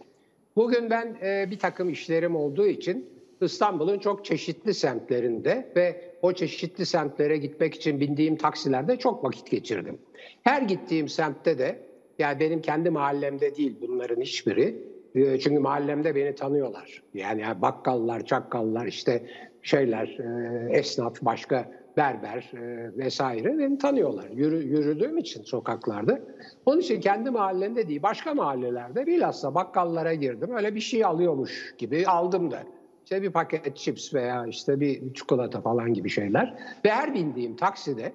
Bugün 0.56 0.90
ben 0.90 1.18
e, 1.22 1.50
bir 1.50 1.58
takım 1.58 1.88
işlerim 1.88 2.36
olduğu 2.36 2.66
için 2.66 3.19
İstanbul'un 3.45 3.99
çok 3.99 4.24
çeşitli 4.24 4.74
semtlerinde 4.74 5.72
ve 5.76 6.14
o 6.22 6.32
çeşitli 6.32 6.86
semtlere 6.86 7.36
gitmek 7.36 7.74
için 7.74 8.01
bindiğim 8.01 8.36
taksilerde 8.36 8.97
çok 8.97 9.24
vakit 9.24 9.51
geçirdim. 9.51 9.99
Her 10.43 10.62
gittiğim 10.62 11.09
semtte 11.09 11.59
de 11.59 11.78
yani 12.18 12.41
benim 12.41 12.62
kendi 12.62 12.91
mahallemde 12.91 13.57
değil 13.57 13.76
bunların 13.80 14.20
hiçbiri. 14.20 14.91
E, 15.14 15.38
Çünkü 15.38 15.59
mahallemde 15.59 16.14
beni 16.14 16.34
tanıyorlar. 16.34 17.03
Yani 17.14 17.45
bakkallar, 17.62 18.26
çakkallar, 18.26 18.86
işte 18.86 19.26
şeyler, 19.62 20.18
e, 20.18 20.78
esnaf, 20.78 21.22
başka 21.22 21.70
berber 21.97 22.51
e, 22.55 22.91
vesaire 22.99 23.59
beni 23.59 23.78
tanıyorlar. 23.78 24.28
Yürü, 24.30 24.57
yürüdüğüm 24.64 25.18
için 25.18 25.43
sokaklarda. 25.43 26.20
Onun 26.66 26.80
için 26.80 27.01
kendi 27.01 27.30
mahallemde 27.30 27.88
değil, 27.88 28.03
başka 28.03 28.34
mahallelerde 28.34 29.07
bilhassa 29.07 29.55
bakkallara 29.55 30.14
girdim. 30.14 30.51
Öyle 30.57 30.74
bir 30.74 30.80
şey 30.80 31.05
alıyormuş 31.05 31.74
gibi 31.78 32.07
aldım 32.07 32.51
da. 32.51 32.62
İşte 33.05 33.22
bir 33.22 33.30
paket 33.30 33.76
chips 33.76 34.14
veya 34.14 34.46
işte 34.46 34.80
bir 34.80 35.14
çikolata 35.14 35.61
falan 35.61 35.94
gibi 35.94 36.09
şeyler. 36.11 36.55
Ve 36.84 36.90
her 36.90 37.14
bindiğim 37.14 37.57
takside 37.57 38.12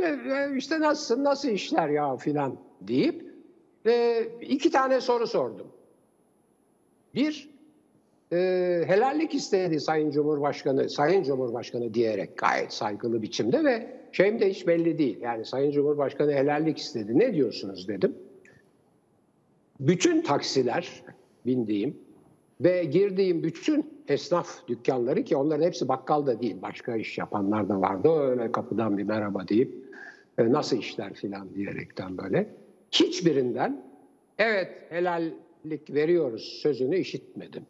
e, 0.00 0.04
e, 0.04 0.56
işte 0.56 0.80
nasılsın, 0.80 1.24
nasıl 1.24 1.48
işler 1.48 1.88
ya 1.88 2.16
filan 2.16 2.56
deyip 2.80 3.24
e, 3.86 4.22
iki 4.40 4.70
tane 4.70 5.00
soru 5.00 5.26
sordum. 5.26 5.66
Bir, 7.14 7.50
e, 8.32 8.36
helallik 8.86 9.34
istedi 9.34 9.80
Sayın 9.80 10.10
Cumhurbaşkanı, 10.10 10.90
Sayın 10.90 11.22
Cumhurbaşkanı 11.22 11.94
diyerek 11.94 12.38
gayet 12.38 12.72
saygılı 12.72 13.22
biçimde 13.22 13.64
ve 13.64 13.98
şeyim 14.12 14.40
de 14.40 14.50
hiç 14.50 14.66
belli 14.66 14.98
değil. 14.98 15.18
Yani 15.20 15.44
Sayın 15.44 15.70
Cumhurbaşkanı 15.70 16.32
helallik 16.32 16.78
istedi. 16.78 17.18
Ne 17.18 17.34
diyorsunuz 17.34 17.88
dedim. 17.88 18.14
Bütün 19.80 20.22
taksiler 20.22 21.02
bindiğim 21.46 22.07
ve 22.60 22.84
girdiğim 22.84 23.42
bütün 23.42 24.02
esnaf 24.08 24.68
dükkanları 24.68 25.24
ki 25.24 25.36
onların 25.36 25.64
hepsi 25.64 25.88
bakkal 25.88 26.26
da 26.26 26.40
değil 26.40 26.56
başka 26.62 26.96
iş 26.96 27.18
yapanlar 27.18 27.68
da 27.68 27.80
vardı. 27.80 28.08
Öyle 28.08 28.52
kapıdan 28.52 28.98
bir 28.98 29.02
merhaba 29.02 29.48
deyip 29.48 29.74
e, 30.38 30.52
nasıl 30.52 30.76
işler 30.76 31.14
filan 31.14 31.54
diyerekten 31.54 32.18
böyle. 32.18 32.48
Hiçbirinden 32.92 33.84
evet 34.38 34.68
helallik 34.88 35.94
veriyoruz 35.94 36.58
sözünü 36.62 36.96
işitmedim. 36.96 37.62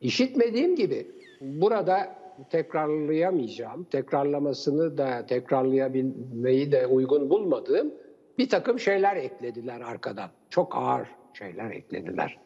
İşitmediğim 0.00 0.76
gibi 0.76 1.06
burada 1.40 2.22
tekrarlayamayacağım, 2.50 3.84
tekrarlamasını 3.84 4.98
da 4.98 5.26
tekrarlayabilmeyi 5.26 6.72
de 6.72 6.86
uygun 6.86 7.30
bulmadığım 7.30 7.94
bir 8.38 8.48
takım 8.48 8.78
şeyler 8.78 9.16
eklediler 9.16 9.80
arkadan. 9.80 10.30
Çok 10.50 10.76
ağır 10.76 11.08
şeyler 11.34 11.70
eklediler. 11.70 12.38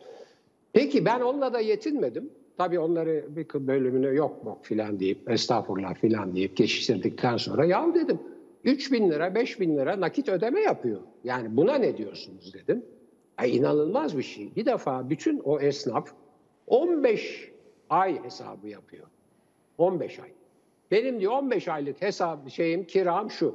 Peki 0.76 1.04
ben 1.04 1.20
onunla 1.20 1.52
da 1.52 1.60
yetinmedim. 1.60 2.30
Tabii 2.58 2.78
onları 2.78 3.24
bir 3.36 3.66
bölümünü 3.66 4.16
yok 4.16 4.44
mu 4.44 4.58
filan 4.62 5.00
deyip 5.00 5.30
estağfurullah 5.30 5.94
filan 5.94 6.36
deyip 6.36 6.56
geçiştirdikten 6.56 7.36
sonra 7.36 7.64
ya 7.64 7.94
dedim 7.94 8.18
3 8.64 8.92
bin 8.92 9.10
lira 9.10 9.34
5 9.34 9.60
bin 9.60 9.76
lira 9.76 10.00
nakit 10.00 10.28
ödeme 10.28 10.60
yapıyor. 10.60 11.00
Yani 11.24 11.56
buna 11.56 11.74
ne 11.74 11.96
diyorsunuz 11.96 12.54
dedim. 12.54 12.84
Ay 13.36 13.56
inanılmaz 13.56 14.18
bir 14.18 14.22
şey. 14.22 14.56
Bir 14.56 14.66
defa 14.66 15.10
bütün 15.10 15.38
o 15.38 15.60
esnaf 15.60 16.08
15 16.66 17.52
ay 17.90 18.24
hesabı 18.24 18.68
yapıyor. 18.68 19.06
15 19.78 20.18
ay. 20.18 20.28
Benim 20.90 21.20
diyor 21.20 21.32
15 21.32 21.68
aylık 21.68 22.02
hesap 22.02 22.50
şeyim 22.50 22.84
kiram 22.84 23.30
şu. 23.30 23.54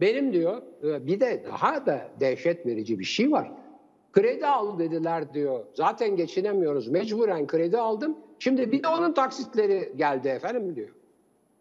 Benim 0.00 0.32
diyor 0.32 0.62
e, 0.84 1.06
bir 1.06 1.20
de 1.20 1.44
daha 1.50 1.86
da 1.86 2.08
dehşet 2.20 2.66
verici 2.66 2.98
bir 2.98 3.04
şey 3.04 3.32
var. 3.32 3.59
Kredi 4.12 4.46
al 4.46 4.78
dediler 4.78 5.34
diyor. 5.34 5.60
Zaten 5.74 6.16
geçinemiyoruz. 6.16 6.88
Mecburen 6.88 7.46
kredi 7.46 7.78
aldım. 7.78 8.16
Şimdi 8.38 8.72
bir 8.72 8.82
de 8.82 8.88
onun 8.88 9.12
taksitleri 9.12 9.92
geldi 9.96 10.28
efendim 10.28 10.76
diyor. 10.76 10.88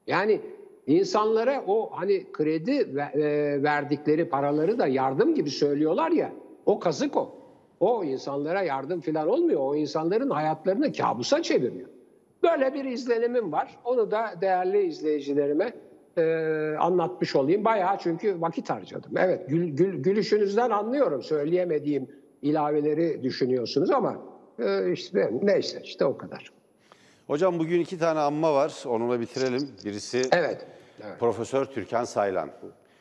Yani 0.08 0.42
insanlara 0.88 1.64
o 1.68 1.90
hani 1.92 2.32
kredi 2.32 2.72
e, 2.72 3.64
verdikleri 3.64 4.30
paraları 4.30 4.80
da 4.80 4.88
yardım 4.88 5.36
gibi 5.36 5.50
söylüyorlar 5.50 6.12
ya. 6.12 6.32
O 6.66 6.80
kazık 6.80 7.18
o. 7.18 7.36
O 7.80 8.04
insanlara 8.04 8.62
yardım 8.62 9.02
falan 9.02 9.28
olmuyor. 9.28 9.60
O 9.62 9.76
insanların 9.76 10.30
hayatlarını 10.30 10.94
kabusa 10.94 11.42
çeviriyor. 11.42 11.90
Böyle 12.44 12.74
bir 12.74 12.86
izlenimim 12.86 13.52
var. 13.52 13.78
Onu 13.86 14.12
da 14.12 14.34
değerli 14.42 14.84
izleyicilerime 14.84 15.74
e, 16.18 16.24
anlatmış 16.80 17.36
olayım. 17.36 17.66
Bayağı 17.66 17.98
çünkü 18.00 18.42
vakit 18.42 18.70
harcadım. 18.70 19.12
Evet 19.18 19.50
gül, 19.50 19.68
gül, 19.68 20.04
gülüşünüzden 20.04 20.70
anlıyorum. 20.70 21.24
Söyleyemediğim 21.24 22.08
ilaveleri 22.42 23.24
düşünüyorsunuz 23.24 23.92
ama 23.92 24.18
e, 24.60 24.92
işte 24.92 25.32
neyse 25.42 25.82
işte 25.84 26.06
o 26.06 26.18
kadar. 26.18 26.52
Hocam 27.28 27.60
bugün 27.60 27.80
iki 27.80 28.00
tane 28.00 28.20
anma 28.20 28.54
var. 28.54 28.84
Onunla 28.86 29.20
bitirelim. 29.20 29.70
Birisi 29.86 30.22
Evet. 30.32 30.68
Evet. 31.04 31.20
Profesör 31.20 31.66
Türkan 31.66 32.04
Saylan. 32.04 32.50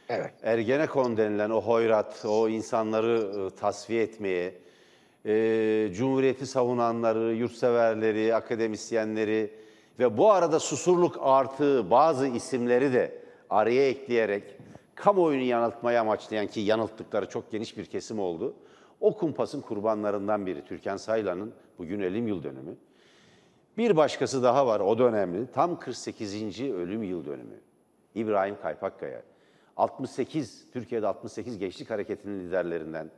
Evet. 0.08 0.32
Ergenekon 0.42 1.16
denilen 1.16 1.50
o 1.50 1.60
hoyrat, 1.60 2.24
o 2.28 2.48
insanları 2.48 3.46
e, 3.46 3.56
tasfiye 3.56 4.02
etmeye, 4.02 4.54
e, 5.26 5.88
Cumhuriyeti 5.92 6.46
savunanları, 6.46 7.34
yurtseverleri, 7.34 8.34
akademisyenleri 8.34 9.50
ve 9.98 10.16
bu 10.16 10.32
arada 10.32 10.60
susurluk 10.60 11.16
artı 11.20 11.90
bazı 11.90 12.26
isimleri 12.26 12.92
de 12.92 13.18
araya 13.50 13.88
ekleyerek 13.88 14.42
kamuoyunu 14.94 15.42
yanıltmayı 15.42 16.00
amaçlayan 16.00 16.46
ki 16.46 16.60
yanılttıkları 16.60 17.28
çok 17.28 17.50
geniş 17.50 17.76
bir 17.76 17.84
kesim 17.84 18.18
oldu. 18.18 18.54
O 19.00 19.16
kumpasın 19.16 19.60
kurbanlarından 19.60 20.46
biri 20.46 20.64
Türkan 20.64 20.96
Saylan'ın 20.96 21.52
bugün 21.78 22.00
ölüm 22.00 22.26
yıl 22.28 22.42
dönümü. 22.42 22.76
Bir 23.78 23.96
başkası 23.96 24.42
daha 24.42 24.66
var, 24.66 24.80
o 24.80 24.98
da 24.98 25.04
önemli. 25.04 25.46
Tam 25.52 25.78
48. 25.78 26.60
ölüm 26.60 27.02
yıl 27.02 27.24
dönümü. 27.24 27.60
İbrahim 28.14 28.56
Kaypakkaya. 28.62 29.22
68, 29.76 30.66
Türkiye'de 30.72 31.06
68 31.06 31.58
Gençlik 31.58 31.90
Hareketi'nin 31.90 32.40
liderlerinden, 32.40 33.10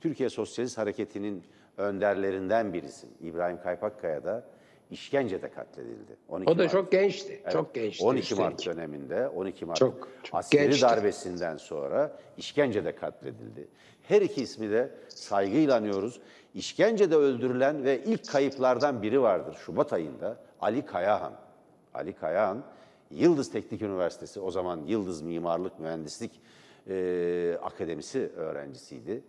Türkiye 0.00 0.28
Sosyalist 0.30 0.78
Hareketi'nin 0.78 1.44
önderlerinden 1.76 2.72
birisi. 2.72 3.06
İbrahim 3.20 3.60
Kaypakkaya 3.62 4.24
da 4.24 4.44
işkencede 4.90 5.50
katledildi. 5.50 6.16
12 6.28 6.50
O 6.50 6.58
da 6.58 6.62
Mart. 6.62 6.72
çok 6.72 6.92
gençti. 6.92 7.40
Evet, 7.42 7.52
Çok 7.52 7.74
gençti. 7.74 8.04
12 8.04 8.34
Mart 8.34 8.58
üstelik. 8.60 8.76
döneminde, 8.76 9.28
12 9.28 9.64
Mart 9.66 9.76
Çok- 9.76 10.08
çok 10.22 10.38
askeri 10.38 10.64
gençti. 10.64 10.82
darbesinden 10.82 11.56
sonra 11.56 12.18
işkencede 12.36 12.94
katledildi. 12.94 13.68
Her 14.08 14.22
iki 14.22 14.42
ismi 14.42 14.70
de 14.70 14.90
saygıyla 15.08 15.76
anıyoruz. 15.76 16.20
İşkencede 16.54 17.16
öldürülen 17.16 17.84
ve 17.84 18.02
ilk 18.04 18.28
kayıplardan 18.28 19.02
biri 19.02 19.22
vardır 19.22 19.56
Şubat 19.66 19.92
ayında 19.92 20.36
Ali 20.60 20.86
Kayahan. 20.86 21.32
Ali 21.94 22.12
Kayahan, 22.12 22.64
Yıldız 23.10 23.50
Teknik 23.50 23.82
Üniversitesi, 23.82 24.40
o 24.40 24.50
zaman 24.50 24.80
Yıldız 24.86 25.22
Mimarlık 25.22 25.80
Mühendislik 25.80 26.40
e, 26.88 27.58
Akademisi 27.62 28.32
öğrencisiydi. 28.36 29.22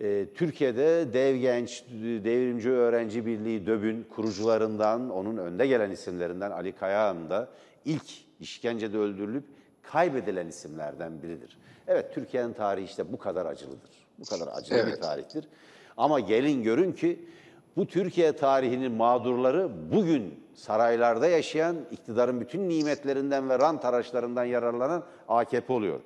Ee, 0.00 0.26
Türkiye'de 0.34 1.12
Dev 1.12 1.36
Genç, 1.36 1.84
Devrimci 2.24 2.70
Öğrenci 2.70 3.26
Birliği 3.26 3.66
DÖB'ün 3.66 4.02
kurucularından, 4.02 5.10
onun 5.10 5.36
önde 5.36 5.66
gelen 5.66 5.90
isimlerinden 5.90 6.50
Ali 6.50 6.72
Kayahan 6.72 7.30
da 7.30 7.48
ilk 7.84 8.04
işkencede 8.40 8.98
öldürülüp 8.98 9.44
kaybedilen 9.82 10.46
isimlerden 10.46 11.22
biridir. 11.22 11.58
Evet, 11.88 12.14
Türkiye'nin 12.14 12.52
tarihi 12.52 12.84
işte 12.84 13.12
bu 13.12 13.18
kadar 13.18 13.46
acılıdır. 13.46 13.90
Bu 14.18 14.24
kadar 14.24 14.48
acılı 14.52 14.78
bir 14.78 14.82
Evet. 14.82 15.02
tarihtir. 15.02 15.48
Ama 15.96 16.20
gelin 16.20 16.62
görün 16.62 16.92
ki 16.92 17.28
bu 17.76 17.86
Türkiye 17.86 18.36
tarihinin 18.36 18.92
mağdurları 18.92 19.70
bugün 19.92 20.44
saraylarda 20.54 21.26
yaşayan, 21.26 21.76
iktidarın 21.90 22.40
bütün 22.40 22.68
nimetlerinden 22.68 23.50
ve 23.50 23.58
rant 23.58 23.84
araçlarından 23.84 24.44
yararlanan 24.44 25.04
AKP 25.28 25.72
oluyor. 25.72 26.00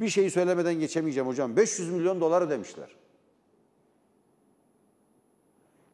Bir 0.00 0.08
şeyi 0.08 0.30
söylemeden 0.30 0.74
geçemeyeceğim 0.74 1.28
hocam. 1.28 1.56
500 1.56 1.90
milyon 1.90 2.20
dolar 2.20 2.42
ödemişler. 2.42 2.88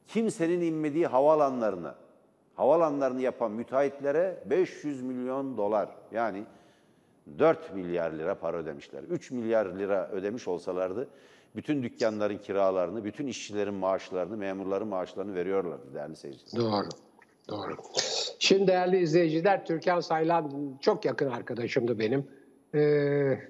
Kimsenin 0.09 0.61
inmediği 0.61 1.07
havalanlarına, 1.07 1.95
havalanlarını 2.55 3.21
yapan 3.21 3.51
müteahhitlere 3.53 4.43
500 4.51 5.03
milyon 5.03 5.57
dolar 5.57 5.89
yani 6.12 6.45
4 7.39 7.75
milyar 7.75 8.12
lira 8.12 8.35
para 8.35 8.57
ödemişler. 8.57 9.03
3 9.03 9.31
milyar 9.31 9.66
lira 9.66 10.11
ödemiş 10.11 10.49
olsalardı 10.49 11.09
bütün 11.57 11.83
dükkanların 11.83 12.39
kiralarını, 12.39 13.05
bütün 13.05 13.27
işçilerin 13.27 13.75
maaşlarını, 13.75 14.37
memurların 14.37 14.89
maaşlarını 14.89 15.35
veriyorlardı 15.35 15.95
değerli 15.95 16.16
seyirciler. 16.16 16.62
Doğru. 16.62 16.89
Doğru. 17.49 17.77
Şimdi 18.39 18.66
değerli 18.66 18.99
izleyiciler, 18.99 19.66
Türkan 19.66 20.01
Saylan 20.01 20.79
çok 20.81 21.05
yakın 21.05 21.31
arkadaşımdı 21.31 21.99
benim. 21.99 22.27
Ee, 22.75 22.81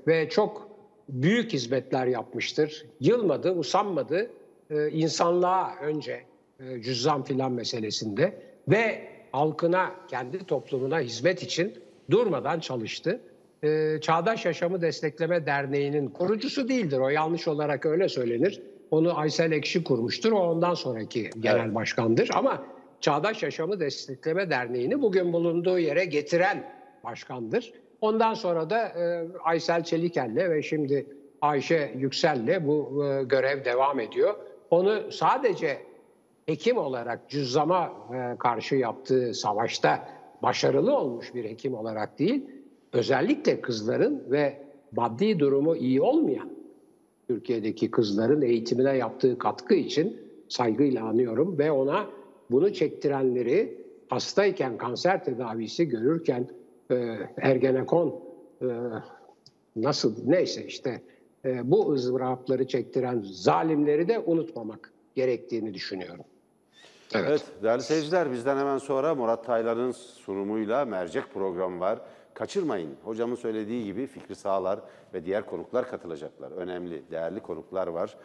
ve 0.06 0.28
çok 0.28 0.68
büyük 1.08 1.52
hizmetler 1.52 2.06
yapmıştır. 2.06 2.86
Yılmadı, 3.00 3.52
usanmadı. 3.52 4.30
Ee, 4.70 4.90
insanlığa 4.90 5.76
önce 5.82 6.24
e, 6.60 6.82
cüzzam 6.82 7.24
filan 7.24 7.52
meselesinde 7.52 8.42
ve 8.68 9.08
halkına, 9.32 9.92
kendi 10.08 10.46
toplumuna 10.46 11.00
hizmet 11.00 11.42
için 11.42 11.82
durmadan 12.10 12.60
çalıştı. 12.60 13.20
Ee, 13.64 14.00
Çağdaş 14.00 14.44
Yaşamı 14.44 14.80
Destekleme 14.80 15.46
Derneği'nin 15.46 16.08
kurucusu 16.08 16.68
değildir. 16.68 16.98
O 16.98 17.08
yanlış 17.08 17.48
olarak 17.48 17.86
öyle 17.86 18.08
söylenir. 18.08 18.62
Onu 18.90 19.18
Aysel 19.18 19.52
Ekşi 19.52 19.84
kurmuştur. 19.84 20.32
O 20.32 20.38
ondan 20.38 20.74
sonraki 20.74 21.30
genel 21.40 21.64
Evet. 21.64 21.74
başkandır. 21.74 22.30
Ama 22.34 22.62
Çağdaş 23.00 23.42
Yaşamı 23.42 23.80
Destekleme 23.80 24.50
Derneği'ni 24.50 25.02
bugün 25.02 25.32
bulunduğu 25.32 25.78
yere 25.78 26.04
getiren 26.04 26.64
başkandır. 27.04 27.72
Ondan 28.00 28.34
sonra 28.34 28.70
da 28.70 28.88
e, 28.88 29.26
Aysel 29.44 29.84
Çelikel'le 29.84 30.50
ve 30.50 30.62
şimdi 30.62 31.06
Ayşe 31.40 31.94
Yüksel'le 31.96 32.66
bu 32.66 33.04
e, 33.04 33.24
görev 33.24 33.64
devam 33.64 34.00
ediyor. 34.00 34.34
Onu 34.70 35.12
sadece 35.12 35.78
hekim 36.46 36.76
olarak 36.78 37.28
cüzzama 37.28 37.92
e, 38.14 38.38
karşı 38.38 38.74
yaptığı 38.74 39.34
savaşta 39.34 40.08
başarılı 40.42 40.96
olmuş 40.96 41.34
bir 41.34 41.44
hekim 41.44 41.74
olarak 41.74 42.18
değil, 42.18 42.46
özellikle 42.94 43.60
kızların 43.60 44.22
ve 44.30 44.58
maddi 44.92 45.38
durumu 45.38 45.76
iyi 45.76 46.02
olmayan 46.02 46.50
Türkiye'deki 47.28 47.90
kızların 47.90 48.42
eğitimine 48.42 48.96
yaptığı 48.96 49.38
katkı 49.38 49.74
için 49.74 50.20
saygıyla 50.48 51.04
anıyorum 51.04 51.58
ve 51.58 51.72
ona 51.72 52.06
bunu 52.50 52.72
çektirenleri 52.72 53.84
hastayken 54.08 54.78
kanser 54.78 55.24
tedavisi 55.24 55.88
görürken 55.88 56.48
e, 56.90 57.18
Ergenekon 57.36 58.20
e, 58.62 58.66
nasıl 59.76 60.14
neyse 60.26 60.66
işte 60.66 61.02
e, 61.44 61.70
bu 61.70 61.92
ızdırapları 61.92 62.66
çektiren 62.66 63.22
zalimleri 63.24 64.08
de 64.08 64.18
unutmamak 64.18 64.92
gerektiğini 65.14 65.74
düşünüyorum. 65.74 66.24
Evet. 67.14 67.26
Evet 67.28 67.42
değerli 67.62 67.82
seyirciler 67.82 68.32
bizden 68.32 68.56
hemen 68.56 68.78
sonra 68.78 69.14
Murat 69.14 69.46
Taylan'ın 69.46 69.92
sunumuyla 69.92 70.84
mercek 70.84 71.24
programı 71.34 71.80
var. 71.80 72.00
Kaçırmayın. 72.34 72.96
Hocamın 73.04 73.34
söylediği 73.34 73.84
gibi 73.84 74.06
Fikri 74.06 74.34
Sağlar 74.34 74.80
ve 75.14 75.24
diğer 75.24 75.46
konuklar 75.46 75.90
katılacaklar. 75.90 76.50
Önemli, 76.50 77.10
değerli 77.10 77.40
konuklar 77.40 77.86
var. 77.86 78.16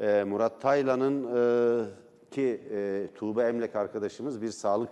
Ee, 0.00 0.24
Murat 0.24 0.60
Taylan'ın 0.60 1.24
e, 1.24 1.84
ki 2.30 2.60
e, 2.70 3.06
Tuğba 3.14 3.44
Emlek 3.44 3.76
arkadaşımız 3.76 4.42
bir 4.42 4.50
sağlık 4.50 4.90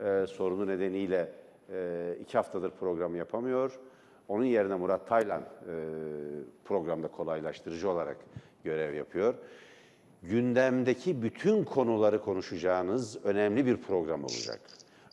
e, 0.00 0.26
sorunu 0.26 0.66
nedeniyle 0.66 1.32
e, 1.72 2.16
iki 2.20 2.38
haftadır 2.38 2.70
program 2.70 3.16
yapamıyor. 3.16 3.80
Onun 4.28 4.44
yerine 4.44 4.74
Murat 4.74 5.08
Taylan 5.08 5.40
e, 5.40 5.44
programda 6.64 7.08
kolaylaştırıcı 7.08 7.90
olarak 7.90 8.16
görev 8.64 8.94
yapıyor 8.94 9.34
gündemdeki 10.22 11.22
bütün 11.22 11.64
konuları 11.64 12.20
konuşacağınız 12.20 13.24
önemli 13.24 13.66
bir 13.66 13.76
program 13.76 14.24
olacak. 14.24 14.60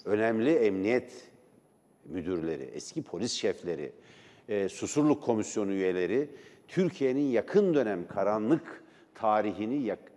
Önemli 0.05 0.55
emniyet 0.55 1.28
müdürleri, 2.09 2.63
eski 2.63 3.03
polis 3.03 3.33
şefleri, 3.33 3.91
e, 4.49 4.69
Susurluk 4.69 5.23
Komisyonu 5.23 5.71
üyeleri 5.71 6.29
Türkiye'nin 6.67 7.29
yakın 7.31 7.73
dönem 7.73 8.07
karanlık 8.07 8.83
tarihini 9.15 9.83
yak- 9.83 10.11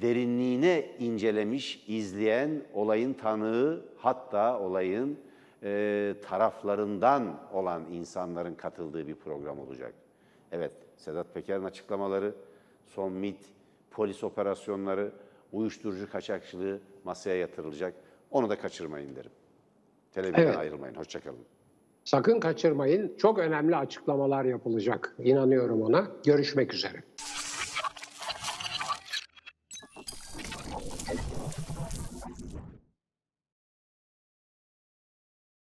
derinliğine 0.00 0.86
incelemiş, 0.98 1.84
izleyen, 1.88 2.62
olayın 2.74 3.12
tanığı 3.12 3.84
hatta 3.96 4.60
olayın 4.60 5.18
e, 5.62 6.14
taraflarından 6.28 7.40
olan 7.52 7.84
insanların 7.92 8.54
katıldığı 8.54 9.08
bir 9.08 9.14
program 9.14 9.58
olacak. 9.58 9.94
Evet, 10.52 10.72
Sedat 10.96 11.34
Peker'in 11.34 11.64
açıklamaları, 11.64 12.34
son 12.86 13.12
MIT, 13.12 13.38
polis 13.90 14.24
operasyonları, 14.24 15.12
uyuşturucu 15.52 16.10
kaçakçılığı 16.10 16.80
masaya 17.04 17.36
yatırılacak. 17.36 17.94
Onu 18.30 18.50
da 18.50 18.58
kaçırmayın 18.58 19.16
derim. 19.16 19.30
Televizyona 20.22 20.48
Evet. 20.48 20.58
ayrılmayın. 20.58 20.94
Hoşçakalın. 20.94 21.38
Sakın 22.04 22.40
kaçırmayın. 22.40 23.12
Çok 23.18 23.38
önemli 23.38 23.76
açıklamalar 23.76 24.44
yapılacak. 24.44 25.14
İnanıyorum 25.18 25.82
ona. 25.82 26.06
Görüşmek 26.26 26.74
üzere. 26.74 27.02